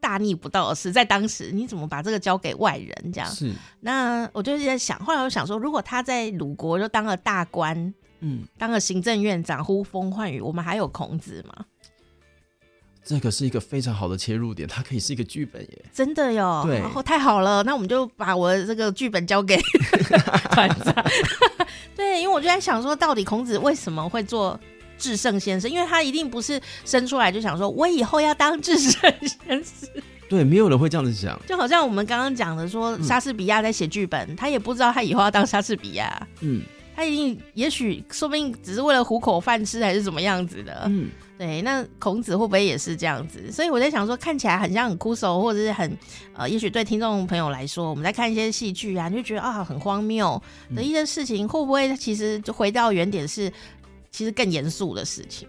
[0.00, 0.90] 大逆不道的事。
[0.90, 3.30] 在当时，你怎么把这个交给外人这样？
[3.30, 3.54] 是。
[3.78, 11.64] 那我就在想，后来我想说，如果他在鲁国就当了大官，嗯，当了行政院长，呼风唤雨，我们还有孔子吗？
[13.10, 16.62] 这个是一个非常好的切入点，它可以是一个剧本耶，真的哟。
[16.64, 19.58] 对，然后太好了，那我们就把我的这个剧本交给
[20.52, 20.94] 团长。
[21.96, 24.56] 对，因为我就在想说，到底孔子为什么会做
[24.96, 25.68] 至圣先生？
[25.68, 29.88] 因为他一定不是生出来就想说，我以后要当至圣先生。
[30.28, 31.36] 对，没有人会这样子想。
[31.48, 36.28] 就好像我们刚刚讲的说，莎士比亚在写剧本，嗯、他也不知道他以后要当莎士比亚。
[36.42, 36.62] 嗯，
[36.94, 40.84] 他一定，也许，说不定只是为了糊口饭吃，还是怎么样子的。
[40.86, 41.10] 嗯。
[41.40, 43.50] 对，那孔子会不会也是这样子？
[43.50, 45.96] 所以我在想说，看起来很像很枯燥，或者是很
[46.34, 50.42] 呃，也许对听众朋友来说，我们在看一些戏剧啊，你就觉得啊很荒谬
[50.76, 53.50] 的一些事情，会不会其实就回到原点是，
[54.10, 55.48] 其实更严肃的事情？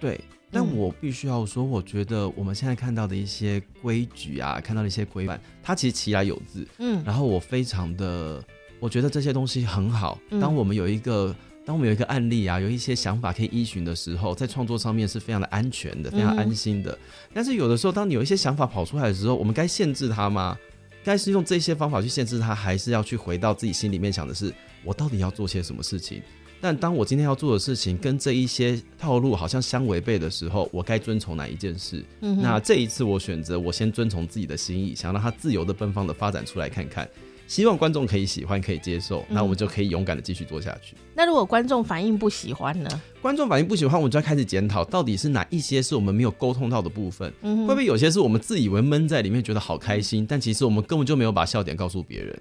[0.00, 6.66] 对，但我必须要说，我觉得我们现在看到的一些规矩啊，看到的一些规范，它其实其来有自。
[6.78, 8.42] 嗯，然后我非常的，
[8.80, 10.18] 我觉得这些东西很好。
[10.40, 11.32] 当我们有一个。
[11.70, 16.90] 当我们有一个案例啊，有一些想法可以依循的时候，在创作上面是非常的安全的，非常安心的。
[16.90, 16.98] 嗯、
[17.32, 20.58] 但是有的时候，当你有一些想法跑出来的时候，我们该限制它吗？
[21.04, 24.52] 该是用这些方法去限制它，还是要去回到自己心里面想的是，
[24.82, 26.20] 我到底要做些什么事情？
[26.60, 32.04] 但当我今天要做的事情跟这一些套路好像相违背的时候，我该遵从哪一件事？
[32.22, 37.08] 嗯、那这一次我选择我先遵从自己的心意，想让它自由的奔放的发展出来看看，
[37.50, 40.94] 希望观众可以喜欢，可以接受，那我们就可以勇敢的继续做下去。
[41.16, 42.88] 那如果观众反应不喜欢呢？
[43.20, 47.32] 观众反应不喜欢，我们就要开始检讨，到底是哪一些是我们没有沟通到的部分？
[47.42, 52.40] 嗯、会不会有些是我们自以为闷在里面觉得好开心，但其实我们根本就没有把笑点告诉别人，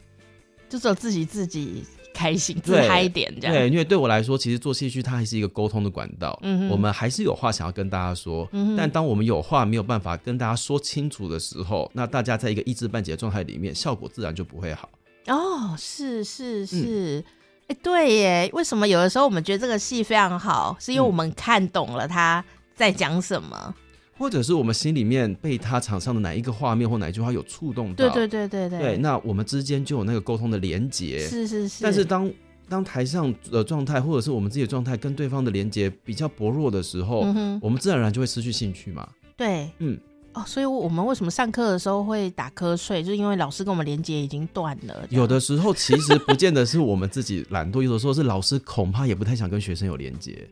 [0.70, 1.84] 就只有自己自己。
[2.14, 6.38] 开心自嗨一点，这样对，因为对我来说，其实做戏剧它还是一个沟通的管道。
[6.44, 8.48] 嗯，我们还是有话想要跟大家说。
[8.52, 14.90] 嗯，但当我们有话没有办法跟大家说清楚的时候，那大家在一个一知半解的状态里面，效果自然就不会好。
[15.28, 17.24] 哦，是是是，
[17.68, 18.50] 哎、嗯，对耶。
[18.54, 22.44] 为什么有的时候我们觉得这个戏非常好，是因为我们看懂了他
[22.76, 23.74] 在讲什么。
[24.20, 31.82] 或者是我们心里面被他场上的哪一个画面或哪一句话有触动到，对对对对对，对，那我们之间就有那个沟通的连接，是是是。
[31.82, 32.30] 但是当
[32.68, 39.08] 当台上的状态或者是我们自己的状态跟对方的连接比较薄弱的时候，嗯、哼我们自然而然就会失去兴趣嘛。
[39.38, 39.98] 对，嗯，
[40.34, 45.08] 哦，所以我们为什么上课的时候会打瞌睡，就是因为老师跟我们连接已经断了。
[45.10, 50.46] 有的时候其实不见得是我们自己懒惰，有的时候是老师恐怕也不太想跟学生有连结。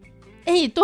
[0.48, 0.84] 哎、欸，对，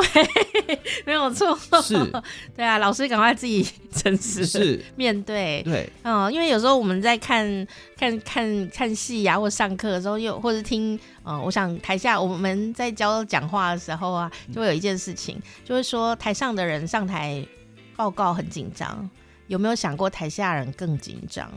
[1.08, 1.96] 没有错，是，
[2.54, 4.84] 对啊，老师赶快自己诚实是。
[4.98, 7.66] 面对，对，嗯，因为有时候我们在看
[7.98, 17.42] 看看看戏呀、啊，或上课的时候，又或者听，嗯，我想台下我们在教讲话的时候啊，就会有一件事情，就会说台上的人上台
[17.96, 19.10] 报告很紧张，
[19.48, 21.50] 有没有想过台下人更紧张？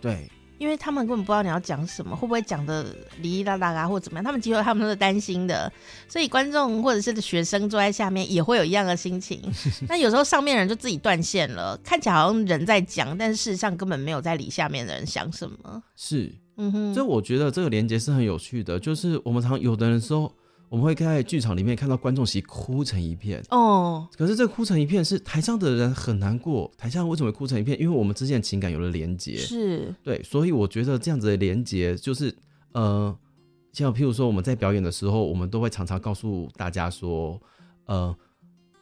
[0.00, 0.30] 对。
[0.58, 2.82] 因为他们根本不知道你要讲什么，会不会讲的
[3.22, 4.24] 哩哩啦啦啊，或者怎么样？
[4.24, 5.72] 他们其实他们都是担心的，
[6.08, 9.40] 所以观众或者是学生坐在下面也会有一样的心情。
[9.88, 15.82] 那有时候上面人就自己断线了，看起来好像人在讲，但是事实上根本没有在理下面的人想什么。
[15.96, 20.32] 是，嗯哼，所以我觉得这个连接是很有趣的，就是我们常有的人说。
[20.68, 27.80] 我们会在剧场里面看到观众席哭成一片哦，可是这哭成一片是台上的人很难过，台下为什么会哭成一片？
[27.80, 32.34] 因为我们之间的情感有了连结，是对，所以我觉得这样子的连结就是，
[32.72, 33.16] 呃，
[33.72, 37.40] 像譬如说我们在表演的时候，我们都会常常告诉大家说，
[37.86, 38.16] 呃。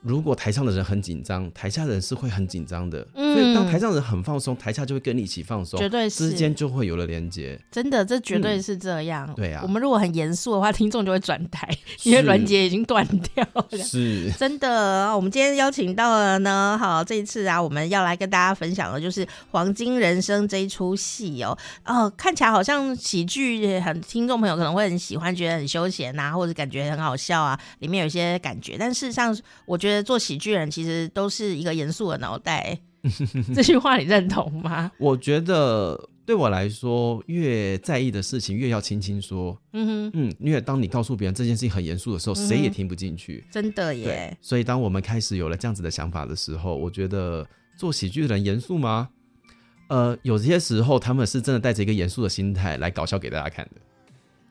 [0.06, 3.04] 如果台上的人很紧张，台下的人是会很紧张的。
[3.14, 7.60] 嗯，所以当台上的人很放松，台下就会跟你一起放松，绝对是之间就会有了连接。
[7.72, 9.26] 真的，这绝对是这样。
[9.30, 11.68] 嗯、对啊，我们如果很严肃的话，听众就会转台，
[12.04, 13.04] 因为连接已经断
[13.34, 13.66] 掉了。
[13.78, 15.12] 是，真的。
[15.16, 21.58] 我们今天邀请到了呢，好，这一次啊，我们要来跟大家分享的就是《黄金人生》这一出戏哦。
[21.84, 28.76] 哦，看起来好像喜剧，很听众朋友可能会很喜欢，觉得很休闲啊，或者感觉很好笑啊，里面有一些感觉。
[28.78, 29.95] 但事实上，我觉得。
[30.02, 32.78] 做喜剧人其实都是一个严肃的脑袋，
[33.54, 34.90] 这句话你认同吗？
[34.98, 39.56] 我觉得对我来说，越在意的事情越要轻轻说。
[39.72, 43.44] 嗯哼，嗯，因为当你告诉别人这件事情很严肃的时候，谁、也听不进去。
[43.50, 44.36] 真的耶。
[44.40, 47.46] 所以当我们开始有了这样子的想法的时候，我觉得
[47.78, 49.08] 做喜剧的人严肃吗？
[49.88, 53.80] 呃，有些时候他们是真的带着一个严肃的心态来搞笑给大家看的。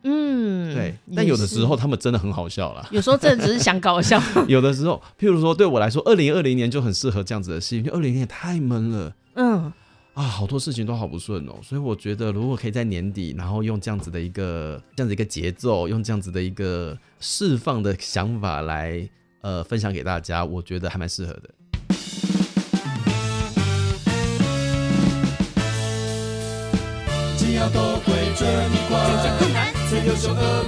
[0.08, 2.88] 嗯，对，但有的时候他们真的很好笑啦。
[2.92, 4.22] 有时候真的只是想搞笑。
[4.48, 9.12] 有的时候，譬如说对我来说，二零二零年就很适合这样子的戏，因为二零年也太闷了。
[9.34, 9.74] 嗯，
[10.14, 19.10] 啊，好多事情都好不顺哦，所以我觉得如果可以在年底，然后用这样子的一个这样子一个节奏，用这样子的一个释放的想法来
[19.42, 21.50] 呃分享给大家，我觉得还蛮适合的。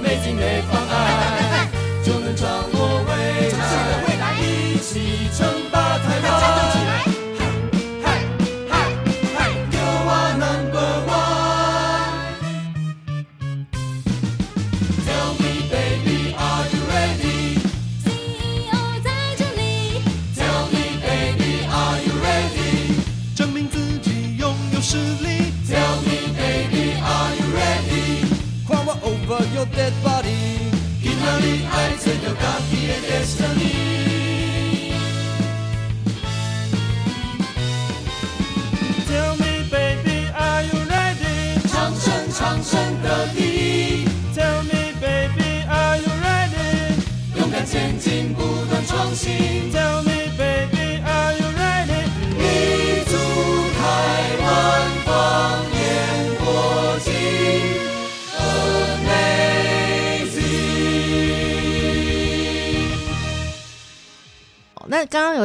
[0.02, 0.77] 美景的方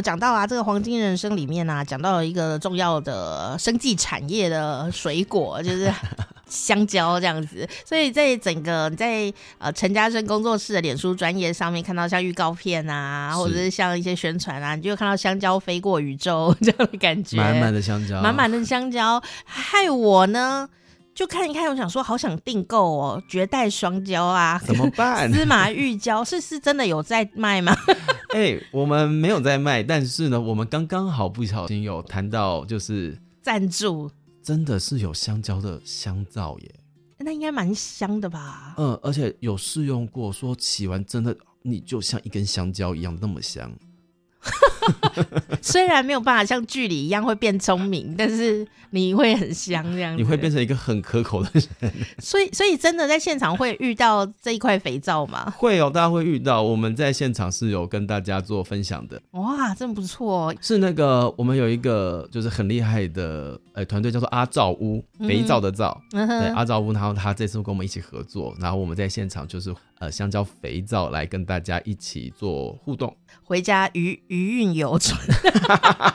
[0.03, 5.91] 讲到啊，这个《黄金人生》里面呢、啊，讲到了一个重要的生技产业的水果，就是。
[6.49, 7.67] 香蕉这样子。
[7.83, 20.69] 所以在整个在呃陈家声工作室的脸书专业上面看到像预告片啊，或者是像一些宣传啊，你就看到香蕉飞过宇宙 这样的感觉，满满的香蕉，满满的香蕉，害我呢。
[21.15, 25.31] 就看一看，我想说，好想订购哦，绝代双骄啊，怎么办？
[25.31, 27.75] 司马玉娇是是真的有在卖吗？
[28.33, 34.09] 哎、欸，我们没有在卖，但是呢，我们刚刚好不小心有谈到，就是赞助，
[34.41, 36.75] 真的是有香蕉的香皂耶，
[37.19, 38.73] 那应该蛮香的吧？
[38.77, 43.71] 嗯，而且有试用过，说洗完真的你就像一根香蕉一样那么香。
[45.61, 51.91] 虽然没有办法像剧里一样会变聪明，但是你会很香这样，你会变成一个很可口的人。
[52.19, 55.51] 所以，所以真的在现场会遇到这一块肥皂吗？
[55.57, 56.61] 会有，大家会遇到。
[56.61, 59.21] 我们在现场是有跟大家做分享的。
[59.31, 60.47] 哇，真不错！
[60.47, 66.01] 哦是那个我们有一个就是很厉害的呃团队，叫做阿皂屋，肥皂的皂。
[66.11, 73.15] 嗯、对，阿皂屋，然后他这次跟我们一起合作，然后我们在现场就是呃香蕉肥皂来跟大家一起做互动。
[73.45, 75.19] 回家余余韵犹存，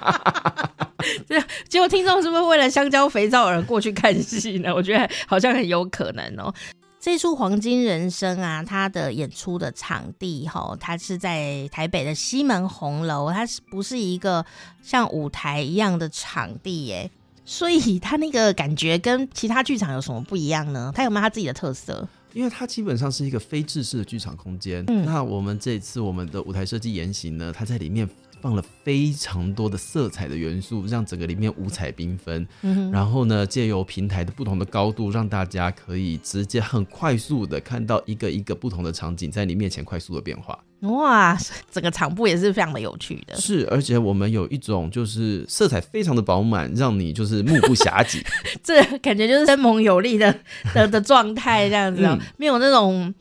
[1.29, 4.73] 这结果听众是不是为了香蕉肥皂而过去看戏呢？
[4.77, 6.53] 我觉得好像很有可能哦。
[7.01, 14.45] 这出《黄金人生》啊，它的演出的场地哈，它是在台北的西门红楼，它是不是一个
[14.83, 17.11] 像舞台一样的场地耶？
[17.45, 20.93] 所以它那个感觉跟其他剧场有什么不一样呢？
[20.95, 22.07] 它有没有它自己的特色？
[22.33, 28.09] 因为它基本上是一个非制式的剧场空间，嗯，那我们这一次我们的舞台设计言行呢，它在里面
[28.41, 32.47] 放了非常多的色彩的元素，让整个里面五彩缤纷。
[32.63, 40.59] 嗯，然后呢，借由平台的不同的高度，让大家可以直接很快速的看到一个一个不同的场景在你面前快速的变化。
[40.83, 41.37] 哇，
[41.73, 43.35] 整个场部也是非常的有趣的。
[43.35, 48.25] 是，而且我们有一种就是色彩非常的饱满，让你就是目不暇接。
[48.63, 50.33] 这感觉就是生猛有力的
[50.73, 53.13] 的的状态这样子，嗯，没有那种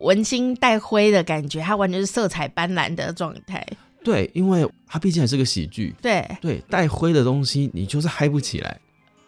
[0.00, 3.62] 文青带灰的感觉，它完全是色彩斑斓的状态。
[4.04, 5.94] 对，因为它毕竟还是个喜剧。
[6.02, 8.80] 对对，带灰的东西你就是嗨不起来。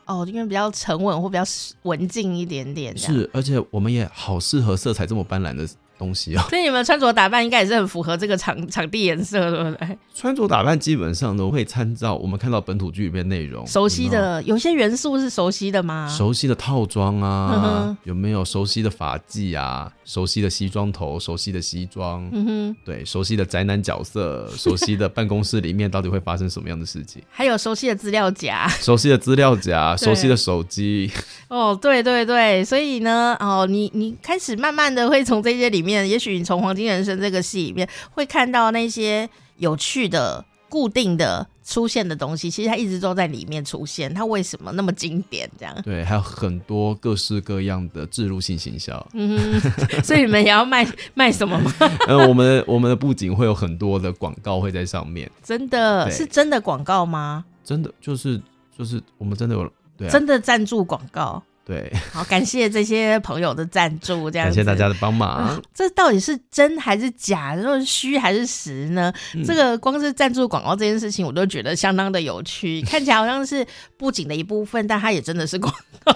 [0.07, 1.43] 哦，因为比较沉稳或比较
[1.85, 2.97] 文静一点点。
[2.99, 5.67] 是，而且我们也好适合色彩这么斑斓的
[6.05, 9.99] 东西哦， 所以你们穿着打扮应该也是很符合这个场场地颜色，对不对？
[10.15, 16.07] 穿着打扮基本上都会参照我们看到本土剧里面内容，熟悉的有，有些元素是熟悉的吗？
[16.09, 19.91] 熟悉的套装啊，有没有熟悉的发髻啊？
[20.05, 27.23] 熟悉的西装头，熟悉的西装，嗯哼，对，熟悉的宅男角色， 熟悉的办公室里面到底会发生什么样的事情？
[27.31, 31.11] 还有熟悉的资料夹，熟悉的资料夹， 熟悉的手机。
[31.49, 39.29] 哦，对对对，所以呢，哦，你你开始慢慢的会从这些里面，也许你从《黄金人生》这个戏里面会看到那些
[39.59, 40.45] 有趣的。
[40.67, 44.13] 固定的出现的东西，其实它一直都在里面出现。
[44.13, 45.49] 它为什么那么经典？
[45.57, 49.07] 这样对，还有很多各式各样的置入性行销。
[49.13, 49.61] 嗯，
[50.03, 51.73] 所以你们也要卖卖什么吗？
[52.09, 55.31] 呃，我们我们的布景会有很多的广告会在上面。
[55.45, 57.45] 真的是真的广告吗？
[57.63, 58.41] 真的就是
[58.77, 61.41] 就是我们真的有对、啊、真的赞助广告。
[61.65, 65.49] 对， 好，感谢这些朋友的赞助，这样感谢大家的帮忙。
[65.49, 67.57] 呃，这到底是真还是假？
[67.57, 69.11] 是虚还是实呢？
[69.35, 69.43] 嗯？
[69.43, 72.83] 这个光是赞助广告这件事情，我都觉得相当的有趣。
[72.83, 75.73] 看起来好像是布景的一部分，但它也真的是广
[76.05, 76.13] 告，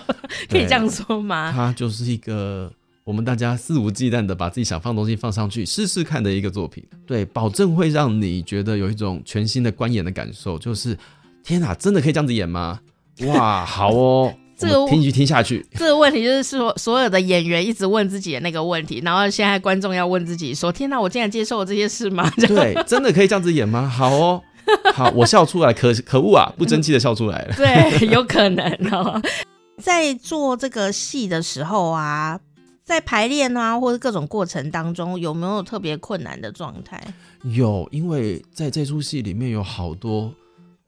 [0.50, 1.50] 可以这样说吗？
[1.54, 2.70] 它就是一个
[3.04, 6.84] 我们大家肆无忌惮的把自己想放东西放上去试试看的一个作品。
[7.06, 10.58] 对，保证会让你觉得有一种全新的观演的感受。
[10.58, 10.94] 就是
[11.42, 12.80] 天哪，真的可以这样子演吗？
[13.28, 14.34] 哇，好哦。
[14.58, 23.86] 这个听一句听下去，这个问题就是说所有的演员一直问自己的那个问题，然后现在观众要问自己说：“天哪，我竟然接受了这些事吗？”对，真的可以这样子演吗？
[23.88, 24.42] 好哦，
[24.92, 27.54] 好，我笑出来，可可恶啊，不争气的笑出来了。
[27.56, 29.22] 对，有可能哦。
[29.80, 32.40] 在做这个戏的时候啊，
[32.84, 37.00] 在排练啊，或者各种过程当中，有没有特别困难的状态？
[37.44, 40.34] 有，因为在这出戏里面有好多。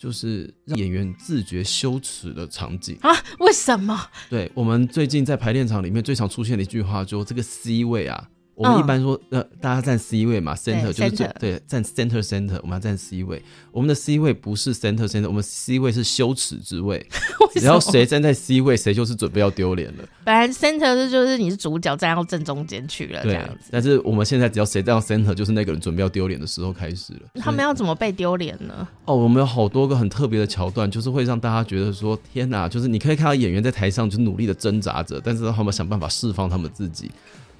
[0.01, 3.15] 就是让演员自觉羞耻的场景啊？
[3.39, 3.95] 为什么？
[4.31, 8.27] 对，我们最近在排练场里面最常出现的一句话，就这个 C 位啊。
[8.61, 13.43] 我们一般说，呃，大家站 C 位嘛，center 就是最对，站 center center，我们要站 C 位。
[13.73, 17.07] 我们的 C 位不是 center center，我们 C 位是羞耻之位。
[17.57, 20.05] 只要谁站在 C 位，谁就是准备要丢脸了。
[20.25, 23.71] 本来 center 是就是你是主角站到正中间去了，这样子。
[23.71, 27.21] 但是我们现在只要谁站到 center，就是那个人准备要丢脸的时候开始了。
[27.37, 28.87] 他们要怎么被丢脸呢？
[29.07, 37.11] 哦，我们有好多个很特别的桥段，就是会让大家觉得说，天哪，就是你可以看到演员在台上就努力的挣扎着，但是让他们想办法释放他们自己。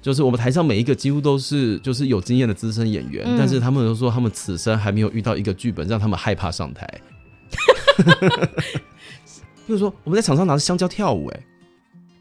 [0.01, 6.89] 就是我们台上每一个几乎都是就是有经验的资深演员，嗯，但是他们都说他们此生还没有遇到一个剧本让他们害怕上台。
[9.69, 11.41] 就是说我们在场上拿着香蕉跳舞，哎，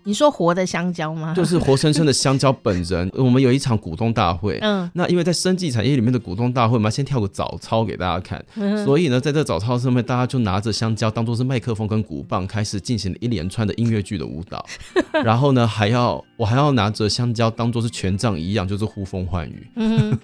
[0.09, 1.35] 你说活的香蕉吗？
[1.35, 3.07] 就是活生生的香蕉本人。
[3.15, 14.65] 我们有一场股东大会，嗯，那因为在生技产业里面的股东大会，我们要先跳个早操给大家看，嗯、所以呢，在这早操上面，大家就拿着香蕉当做是麦克风跟鼓棒，开始进行了一连串的音乐剧的舞蹈。
[15.23, 19.67] 然后呢，还要我还要拿着香蕉当做是权杖一样，就是呼风唤雨。
[19.77, 20.17] 嗯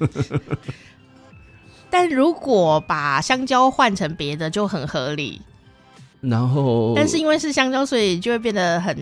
[1.92, 5.40] 但如果把香蕉换成别的就很合理，
[6.22, 8.98] 然后但是因为是香蕉，所以就会变得很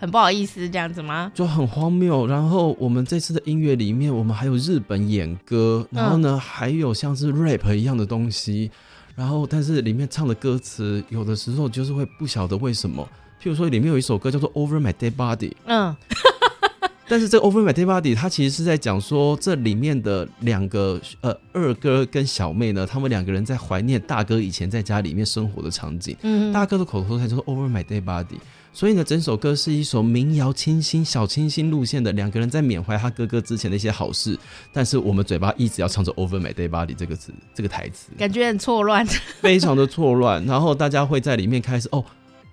[0.00, 1.30] 很不好意思这样子吗？
[1.34, 2.26] 就很荒谬。
[2.26, 8.70] 然后我们这次的音乐里面，我们还有日本演歌，然后呢、嗯、还有像是 rap 一样的东西，
[9.14, 13.06] 然后但是里面唱的歌词有的时候就是会不晓得为什么，
[13.42, 15.94] 譬如说里面有一首歌叫做 Over My Dead Body，嗯。
[17.06, 26.16] 但是这个 Over My Dead Body，它其实是在讲说，这里面的两个呃二哥跟小妹呢，他们两个人在怀念大哥以前在家里面生活的场景。
[26.22, 28.38] 嗯，大哥的口头禅就是 Over My Dead Body，
[28.72, 34.38] 所以呢，整首歌是一首民谣清新、小清新路线的，两个人在缅怀他哥哥之前的一些好事。
[34.72, 39.04] 但是我们嘴巴一直要唱着 Over My Dead Body 这个词，这个台词，感觉很错乱，
[39.42, 40.44] 非常的错乱。
[40.46, 42.04] 然后大家会在里面开始哦，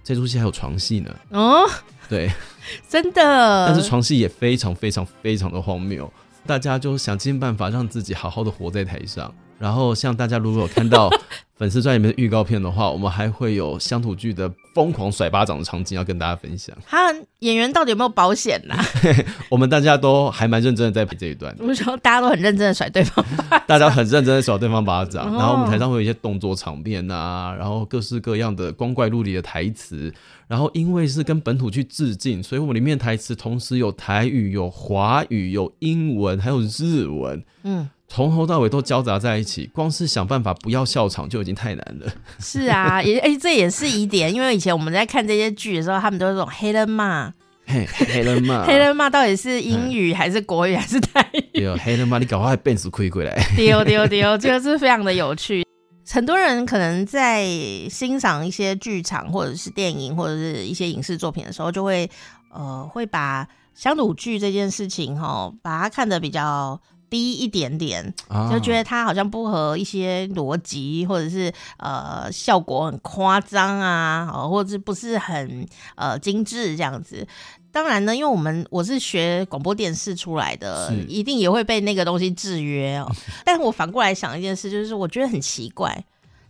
[0.03, 1.15] 这出戏还有床戏呢。
[1.30, 1.70] 哦。
[2.09, 2.32] 对，
[2.89, 3.68] 真的。
[3.68, 6.11] 但是床戏也非常非常非常的荒谬，
[6.45, 9.34] 大家就想尽办法让自己好好的活在台上。
[9.60, 11.10] 然后，像大家如果有看到
[11.58, 16.78] 粉丝专页里面的预告片的话，我们还会有乡土剧的疯狂甩巴掌的场景要跟大家分享。
[16.86, 18.86] 他演员到底有没有保险呢、啊？
[19.49, 21.55] 我们大家都还蛮认真的在拍这一段。
[21.60, 25.34] 我说大家都很认真的甩对方巴掌，大家很认真的甩对方巴掌。
[25.34, 30.14] 然后我们台上会有一些动作场面啊，然后各式各样的光怪陆离的台词。
[30.47, 37.43] 然后因为是跟本土去致敬，所以我们里面台词同时有台语、有华语、有英文，还有日文。
[37.64, 37.89] 嗯。
[38.10, 42.12] 从头到尾都交杂在一起，光是想办法不要笑场就已经太难了。
[42.39, 47.32] 是啊， 也哎、欸，这也是疑点，因为以前我们在看这些剧的时候，他们都是这种黑人骂，
[47.66, 51.62] 嘿，黑人骂，黑人骂到底是英语还是国语还是台语？
[51.62, 53.38] 有黑人骂，你搞坏变死亏过来。
[53.58, 55.66] 丢丢丢，这个是非常的有趣。
[56.10, 57.45] 很多人可能在
[57.89, 62.10] 欣赏一些剧场或者是电影或者是一些影视作品的时候，就会
[62.53, 63.45] 呃会把
[63.76, 66.82] 乡土剧这件事情哈，把它看得比较。
[67.10, 68.14] 低一点点，
[68.51, 77.28] 就觉得它好像不合一些逻辑，或者是呃效果很夸张啊，或者是不是很呃精致这样子。
[77.72, 83.08] 当然呢，因为我们我是学广播电视出来的，一定也会被那个东西制约哦。
[83.45, 86.03] 但我反过来想一件事，就是我觉得很奇怪，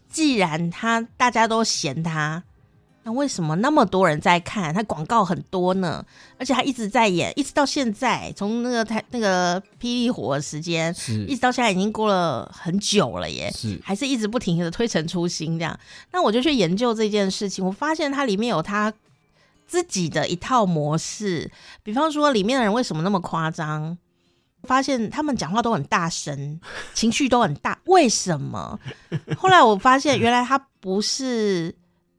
[0.09, 2.43] 既然他大家都嫌他。
[3.07, 4.73] 那为什么那么多人在看？
[4.73, 6.05] 他广告很多呢，
[6.37, 10.93] 而且他一直在演，一直到现在，从那个台那个霹雳火的时间，
[11.25, 15.79] 一直到现在已经过了很久了耶，是还是一直不停的推陈出新这样。
[16.11, 18.91] 那我就去研究这件事情，我发现它里面有他
[19.65, 21.49] 自己的一套模式，
[21.83, 23.97] 比方说里面的人为什么那么夸张？
[24.63, 26.59] 发现他们讲话都很大声，
[26.93, 28.77] 情绪都很大，为什么？
[29.37, 31.73] 后来我发现原来他不是。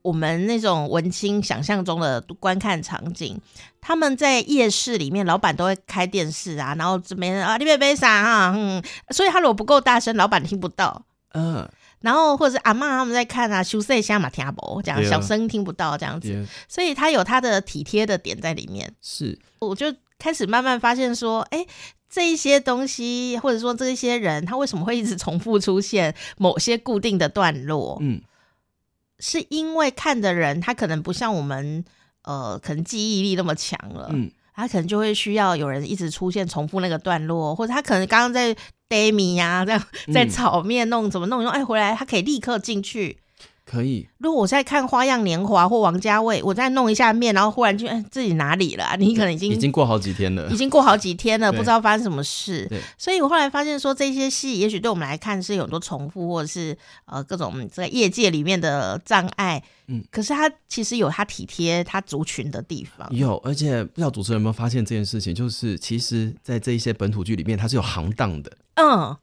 [0.09, 3.39] 我们那种文青想象中的观看场景，
[3.79, 11.05] 他们在夜市里面，老板都会开电视啊，然后这边啊，你别别啥啊，嗯，所以他如果不够大声，老板听不到，
[11.35, 11.69] 嗯，
[12.01, 18.91] 然后或者是阿妈他们在看啊，修色下嘛听不，这样小声听不到这样子，所以他有他的体贴的点在里面。
[19.03, 21.67] 是，我就开始慢慢发现说，哎，
[22.09, 27.99] 这一些东西，或者说这一些人，他为什么会一直重复出现某些固定的段落？
[28.01, 28.23] 嗯。
[29.19, 31.85] 是因为看的人他可能不像我们，
[32.23, 38.57] 呃，可能记忆力那么强了，嗯，他可能就会需要有人一直出现重复那个段落，或者他可能刚刚在
[38.89, 43.19] 呆米呀，这样在炒面弄怎么弄，哎，回来他可以立刻进去。
[43.69, 44.09] 可以。
[44.17, 48.97] 如果我在看《花样年华》或王家卫，我再弄一下面，然后忽然就哎自己哪里了、啊？
[48.97, 52.67] 你可能已经已经过好几天了，已经过好几天了，不知道发生什么事。
[52.71, 59.63] 对，所以我后来发现说，这些戏也许对我们来看是有很多重复，或者是呃各种在业界里面的障碍。
[59.89, 63.07] 嗯，可是他其实有他体贴他族群的地方。
[63.11, 68.57] 有，而且不知道主持人有没有发现这件事情，就是其实，在这一些本土剧里面，它是有行当的。
[68.75, 69.17] 嗯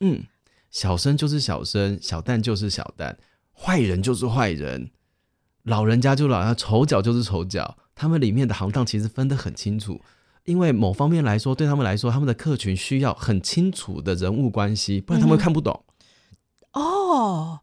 [0.00, 0.22] 嗯，
[0.70, 3.14] 小生就是小生，小旦就是小旦。
[3.60, 4.90] 坏人就是坏人，
[5.64, 10.00] 老人家就老人家，丑角就是丑角，他们里面的行当其实分得很清楚。
[10.44, 15.84] 因为某方面来说，对他们来说，他们的客群需要很清楚的人物关系，不然他们会看不懂。
[16.72, 17.60] 嗯、哦，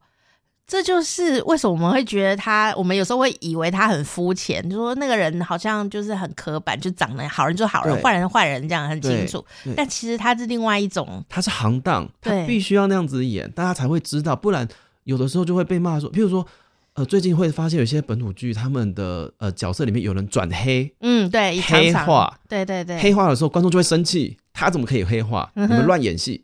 [0.68, 9.43] 这就是为什么我们会觉得他，我们有时候会以为他很肤浅，就说那个人好像就是很刻板，就长得好人就好人，坏人坏人这样很清楚。
[9.76, 14.68] 但其实他是另外一种，他是行当，他必须要那样子演，大家才会知道，不然。
[15.06, 16.45] 有的时候就会被骂说，譬如说，
[16.93, 25.49] 呃，最近会发现有些本土剧，他们的呃角色里面有人转黑，嗯，对，黑化，对对对，黑化的时候，观众就会生气，他怎么可以黑化？
[25.56, 26.43] 嗯、你们乱演戏。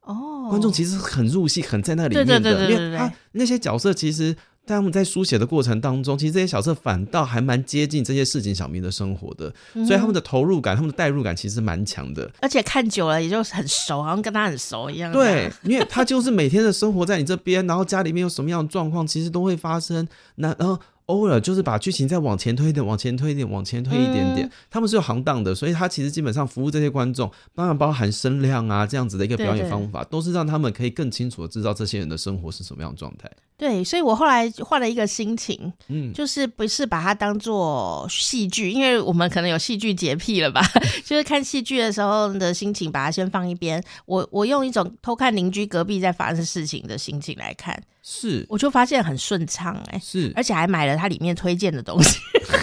[0.00, 4.36] 哦，观众其实很入戏，很在那里面的，因为他那些角色其实。
[4.66, 12.30] 但他们在书写的过程当中，其实这些小册反倒还蛮接近这些市井小民的生活的，嗯、所以他们的投入感、他们的代入感其实蛮强的。
[12.40, 15.12] 而且看久了也就很熟，好像跟他很熟一样。
[15.12, 20.06] 对，因为他 就是每天的生活在你这边，然后家里面有什么样的状况，其实都会发生。
[20.36, 20.78] 那然后。
[21.08, 24.46] 偶尔就是把剧情再往前推一点，往前推一点，往前推一点点。
[24.46, 33.30] 嗯、他们是有行当的，所以他其实基本上服务这些观众，当然包含声量啊这样子的一个表演方法，都是让他们可以更清楚的知道这些人的生活是什么样的状态。
[33.56, 40.60] 对，所以我后来换了一个心情，嗯，就是不是把它当做戏剧，因为我们可能有戏剧洁癖了吧？
[41.06, 43.82] 就是看戏剧的时候的心情，把它先放一边。
[44.06, 47.80] 我我用一种偷看邻居隔壁在发生事情的心情来看。
[48.02, 52.18] 是，我就发现很顺畅哎，是，而且还买了它里面推荐的东西，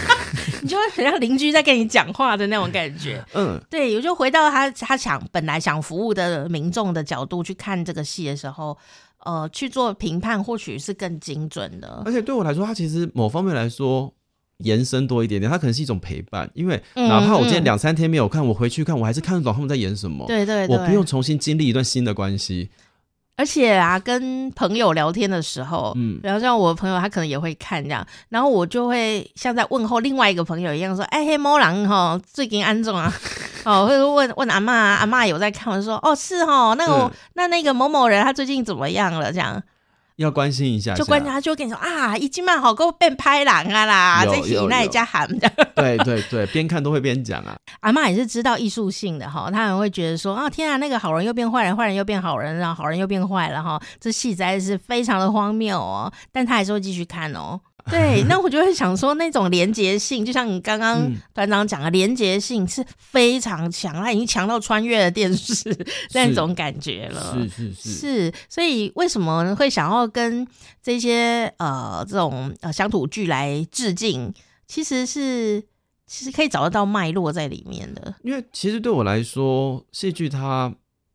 [0.61, 3.25] 你就会很像邻居在跟你讲话的那种感觉。
[3.33, 8.77] 嗯，对，我就回到他他想本来想服务的民众的角度去看这个戏的时候，
[9.25, 12.01] 呃，去做评判，或许是更精准的。
[12.05, 14.11] 而且对我来说，它其实某方面来说
[14.57, 20.25] 延伸多一点点，它可能是一种陪伴，因为哪怕我今天两三天没有看，我回去看，我还是看得懂他们在演什么。
[20.27, 22.69] 对对对，我不用重新经历一段新的关系。
[23.37, 33.11] 而且啊，跟朋友聊天的时候，嗯，然后像我的朋友，他可能也会看这样，然后我就会像在问候另外一个朋友一样，说：“哎、欸，黑猫狼哈，最近安怎啊？”
[33.65, 39.61] 哦，会问问阿嬷，阿嬷有在看，我就说：“哦，是哦，那个、嗯、那那个某某人他最近怎么样了？”这样。
[40.17, 45.49] 要关心一下，就关心他，就会跟你说啊，已经蛮好，够变拍狼啊啦，在喜那一家喊的。
[45.73, 47.55] 对对对，边看都会边讲啊。
[47.79, 56.11] 阿嬷也是知道艺术性的哈，他们会觉得说啊，天啊，那个好人又变坏人，坏人又变好人，然后好人又变坏了哈，这戏实在是非常的荒谬哦。
[56.31, 57.59] 但他还是会继续看哦。
[57.89, 65.75] 对，那我就会想说，那种连结性，就像你刚刚团长讲的，连结性是非常强，它已经强到穿越了电视
[66.13, 67.33] 那种感觉了。
[67.33, 70.47] 是是是，是，所以为什么会想要跟
[70.81, 74.33] 这些呃这种呃乡土剧来致敬？
[74.67, 75.63] 其实是
[76.05, 78.13] 其实可以找得到脉络在里面的。
[78.23, 80.73] 因为其实对我来说，戏剧它。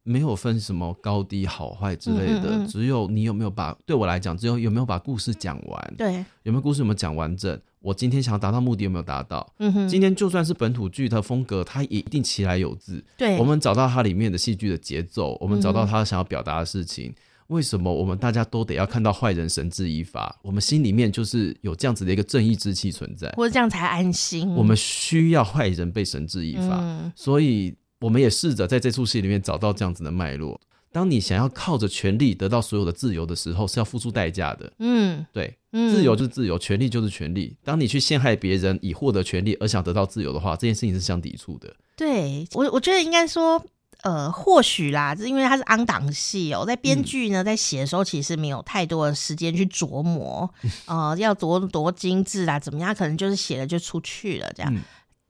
[0.08, 9.52] 没有分什么高低好坏之类的，嗯嗯嗯，只有你有没有把，对我来讲，只有有没有把故事讲完，对，有没有故事有没有讲完整，我今天想要达到目的有没有达到？
[9.58, 13.04] 嗯哼，今天就算是本土剧的风格，它也一定其来有自。
[13.16, 17.10] 对，我们找到它里面的戏剧的节奏，我们找到它想要表达的事情。
[17.10, 17.14] 嗯、
[17.48, 20.38] 为什么我们大家都得要看到坏人绳之以法？
[20.42, 24.54] 我们心里面就是有这样子的一个正义之气存在，或者这样才安心。
[24.54, 27.74] 我们需要坏人被绳之以法，嗯、所以。
[28.00, 30.60] 我们也试着在这出戏里面找到这样子的脉络。
[30.92, 34.72] 当你想要靠着权力得到所有的自由的时候，是要付出代价的。
[34.78, 37.54] 嗯，对，自由就是自由，权利就是权利。
[37.62, 41.76] 当你去陷害别人以获得权利而想得到自由的话，这件事情是相抵触的。
[41.96, 43.62] 对我，我觉得应该说，
[44.04, 50.50] 呃，或许啦，是因为它是昂档戏哦，在编剧呢在写的时候，其实没有太多的时间去琢磨，
[50.86, 52.94] 呃，要多多精致啊，怎么样？
[52.94, 54.74] 可能就是写了就出去了这样。
[54.74, 54.80] 嗯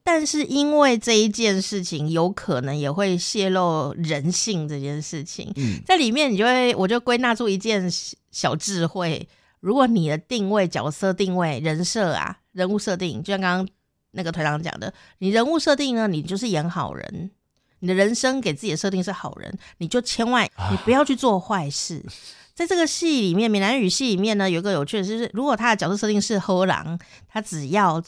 [0.09, 7.90] 但是因为这一件事情，有可能也会泄露人性这件事情，嗯，在里面你就会，我就归纳出一件
[8.30, 9.28] 小智慧。
[9.59, 13.68] 如果你的定位、角色定位、人设啊、人物设定，就像刚刚
[14.12, 17.32] 那个团长讲的，你人物设定呢，你就是演好人，
[17.80, 22.00] 你的人生给自己的设定是好人，你就千万你不要去做坏事。
[22.07, 22.14] 啊、
[22.54, 26.98] 在这个戏里面，闽南语戏里面呢，有一个有趣的是，如果他的角色设定是好人，
[27.28, 28.00] 他只要。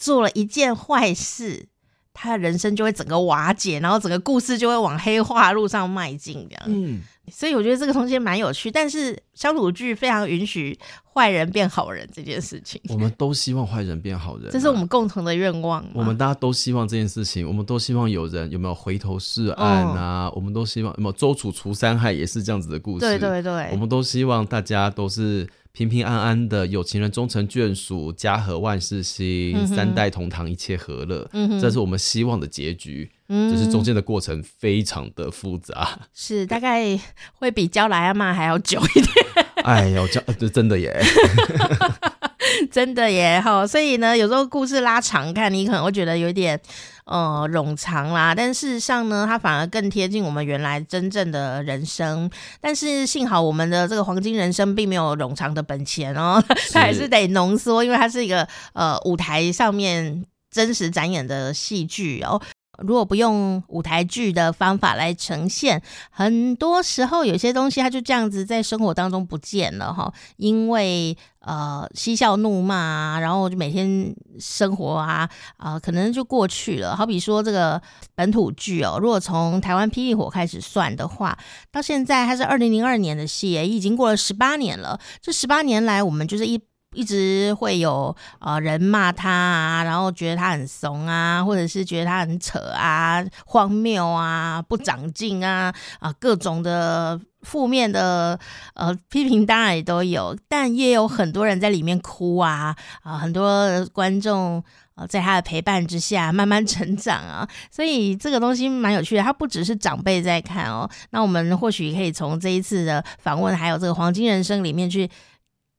[0.00, 1.68] 做了一件坏事，
[2.14, 6.64] 他的人生就会整个瓦解，然后整个故事就会往黑化路上迈进，这样。
[6.66, 10.76] 嗯，所以我觉得这个东西蛮有趣，但是乡土剧非常允许
[11.12, 12.80] 坏人变好人这件事情。
[12.88, 15.84] 我们都希望坏人变好人啊，这是我们共同的愿望。
[15.92, 20.26] 我们大家都希望这件事情，我们都希望有人有没有回头是岸啊？
[20.28, 23.00] 哦，我们都希望有没有周楚除三害也是这样子的故事。
[23.00, 25.46] 对对对，我们都希望大家都是。
[25.72, 33.10] 平平安安的有情人终成眷属，家和万事兴，嗯、三代同堂一切和乐，嗯、哼这是我们希望的结局。
[33.28, 36.98] 嗯，只是中间的过程非常的复杂，是大概
[37.34, 39.46] 会比教莱阿玛还要久一点。
[39.62, 41.00] 哎呦，教这真的耶，
[42.70, 43.66] 真的耶哈！
[43.66, 46.60] 所以呢，有时候故事拉长看，你可能会觉得有点。
[47.06, 52.30] 呃，冗长啦，但事实上呢，它反而更贴近我们原来真正的人生。
[52.60, 56.40] 但是幸好我们的这个黄金人生并没有冗长的本钱哦，
[56.72, 62.40] 它还是得浓缩，因为它是一个呃舞台上面真实展演的戏剧哦。
[62.80, 76.96] 如果不用舞台剧的方法来呈现，很多时候有些东西它就这样子在生活当中不见了哈，因为呃嬉笑怒骂啊，然后就每天生活啊啊、可能就过去了。
[76.96, 77.80] 好比说这个
[78.14, 81.38] 本土剧哦，如果从台湾霹雳火开始算的话，
[81.70, 84.98] 到现在它是二零零二年的戏，已经过了十八年了。
[85.20, 86.60] 这十八年来，我们就是一。
[86.92, 98.36] 一直会有呃人骂他啊，然后觉得他很怂啊，或者是觉得他很扯啊、荒谬啊、不长进啊啊、各种的负面的
[98.74, 104.60] 呃批评，当然也都有，但也有很多人在里面哭啊啊、很多观众
[104.96, 109.22] 呃在他的陪伴之下慢慢成长啊，所以这个东西蛮有趣的。
[109.22, 115.08] 他不只是长辈在看哦，那我们或许可以从这一次的访问，还有这个黄金人生里面去。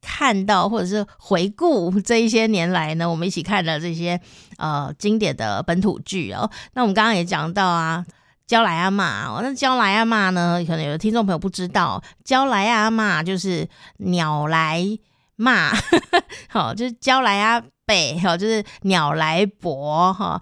[0.02, 4.20] 看到或者是回顾这一些年来呢，我们一起看的这些
[4.58, 6.49] 呃经典的本土剧哦。
[6.74, 8.06] 那我们刚刚也讲到啊，
[8.47, 14.84] 娇来阿嬷，那娇来阿嬷呢，可能有的听众朋友不知道，娇来阿嬷就是鸟来
[15.36, 15.72] 骂，
[16.49, 20.41] 好， 就是娇来阿伯，好，就是鸟来伯哈。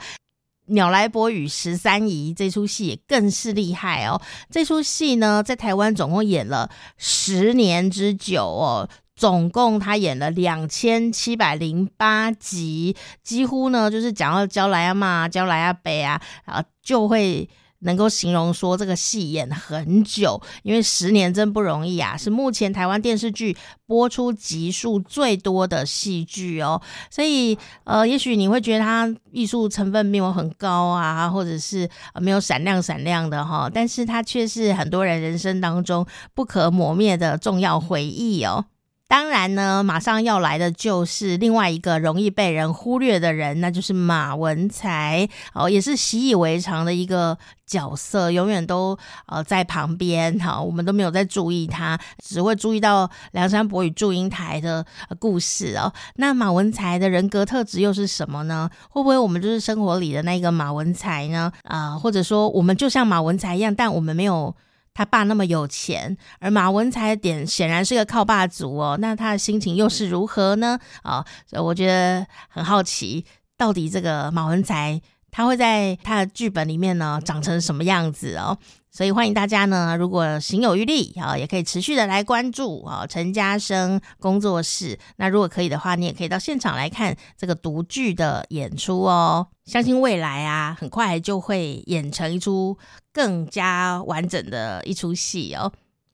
[0.72, 4.22] 鸟来伯与十三姨这出戏也更是厉害哦。
[4.52, 8.88] 这出戏呢，在台湾总共演了十年之久哦。
[9.20, 17.50] 总共他演了两千七百零八集，几乎呢就是讲到娇来阿嬷、娇来阿北啊，啊就会
[17.80, 26.82] 能够形容说这个戏演很久，因为十年真不容易啊，是目前台湾电视剧播出集数最多的戏剧哦。
[27.12, 31.90] 所以呃，也许你会觉得它艺术成分没有很高啊，或者是
[32.22, 38.64] 没有闪亮闪亮的哈，但是它却是很多人人生当中不可磨灭的重要回忆哦。
[39.10, 47.36] 当然呢，马上要来的就是另外一个容易被人忽略的人，那就是马文才哦，也是习以为常的一个
[47.66, 48.96] 角色，永远都
[49.26, 54.86] 呃在旁边哈，我们都没有在注意他，只会注意到梁山伯与祝英台的
[55.18, 55.92] 故事哦。
[56.18, 58.70] 那马文才的人格特质又是什么呢？
[58.92, 61.52] 会不会我们就是生活里的那个马文才呢？
[61.64, 64.56] 啊、或者说我们就像马文才一样，但我们没有。
[64.94, 70.78] 他爸那么有钱，而马文才的点显然是个靠爸族哦，那他的心情又是如何呢？
[71.04, 73.26] 啊、我觉得很好奇，
[73.58, 78.58] 到底这个马文才他会在他的剧本里面呢长成什么样子哦？
[78.92, 84.98] 所以欢迎大家呢，如果行有余力啊，也可以持续的来关注啊陈嘉生工作室。
[85.18, 89.48] 那如果可以的话，你也可以到现场来看这个独剧的演出哦。
[89.66, 92.76] 相信未来啊，很快就会演成一出
[93.14, 95.72] 更加完整的一出戏哦。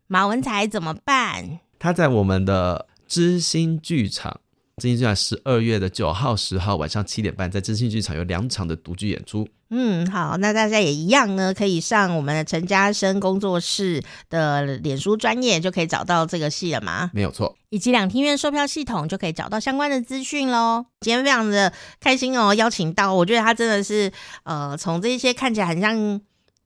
[0.07, 1.59] 马文才怎么办？
[1.79, 4.41] 他在我们的知心剧场。
[4.81, 9.47] 知心剧场十二月的九号、十号晚上七点半，在知心剧场有两场的独剧演出。
[9.71, 17.09] 嗯，好，那大家也一样呢，可以上我们的陈嘉生工作室的脸书专业，就可以找到这个戏了吗？
[17.13, 20.85] 没有错，以及两厅院售票系统就可以找到相关的资讯喽。
[21.01, 24.11] 今天非常的开心哦，邀请到，我觉得他真的是，
[24.43, 26.21] 呃，从这些看起来很像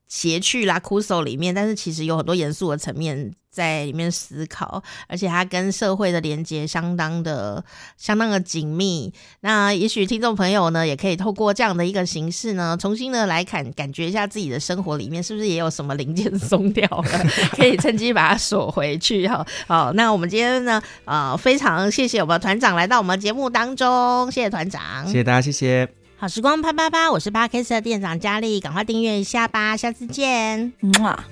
[0.09, 3.33] 谐趣啦、酷手里面，但是其实有很多严肃的层面。
[3.51, 7.61] 在里面思考，而且它跟社会的连接相当的、
[7.97, 9.11] 相当的紧密。
[9.41, 19.27] 那也许听众朋友呢，也可以透过这样的一个形式呢，重新的来看，感觉一下自己的生活里面是不是也有什么零件 松掉了，可以趁机把它锁回去。
[19.27, 25.98] 哈，好，那我们今天呢，呃，非常谢谢我们团长来到我们节目当中，谢谢团长，谢谢大家，谢谢。
[26.21, 31.25] 好时光啪啪啪，我是八 K 的店长佳丽，赶快订阅一下吧，下次见，嗯啊。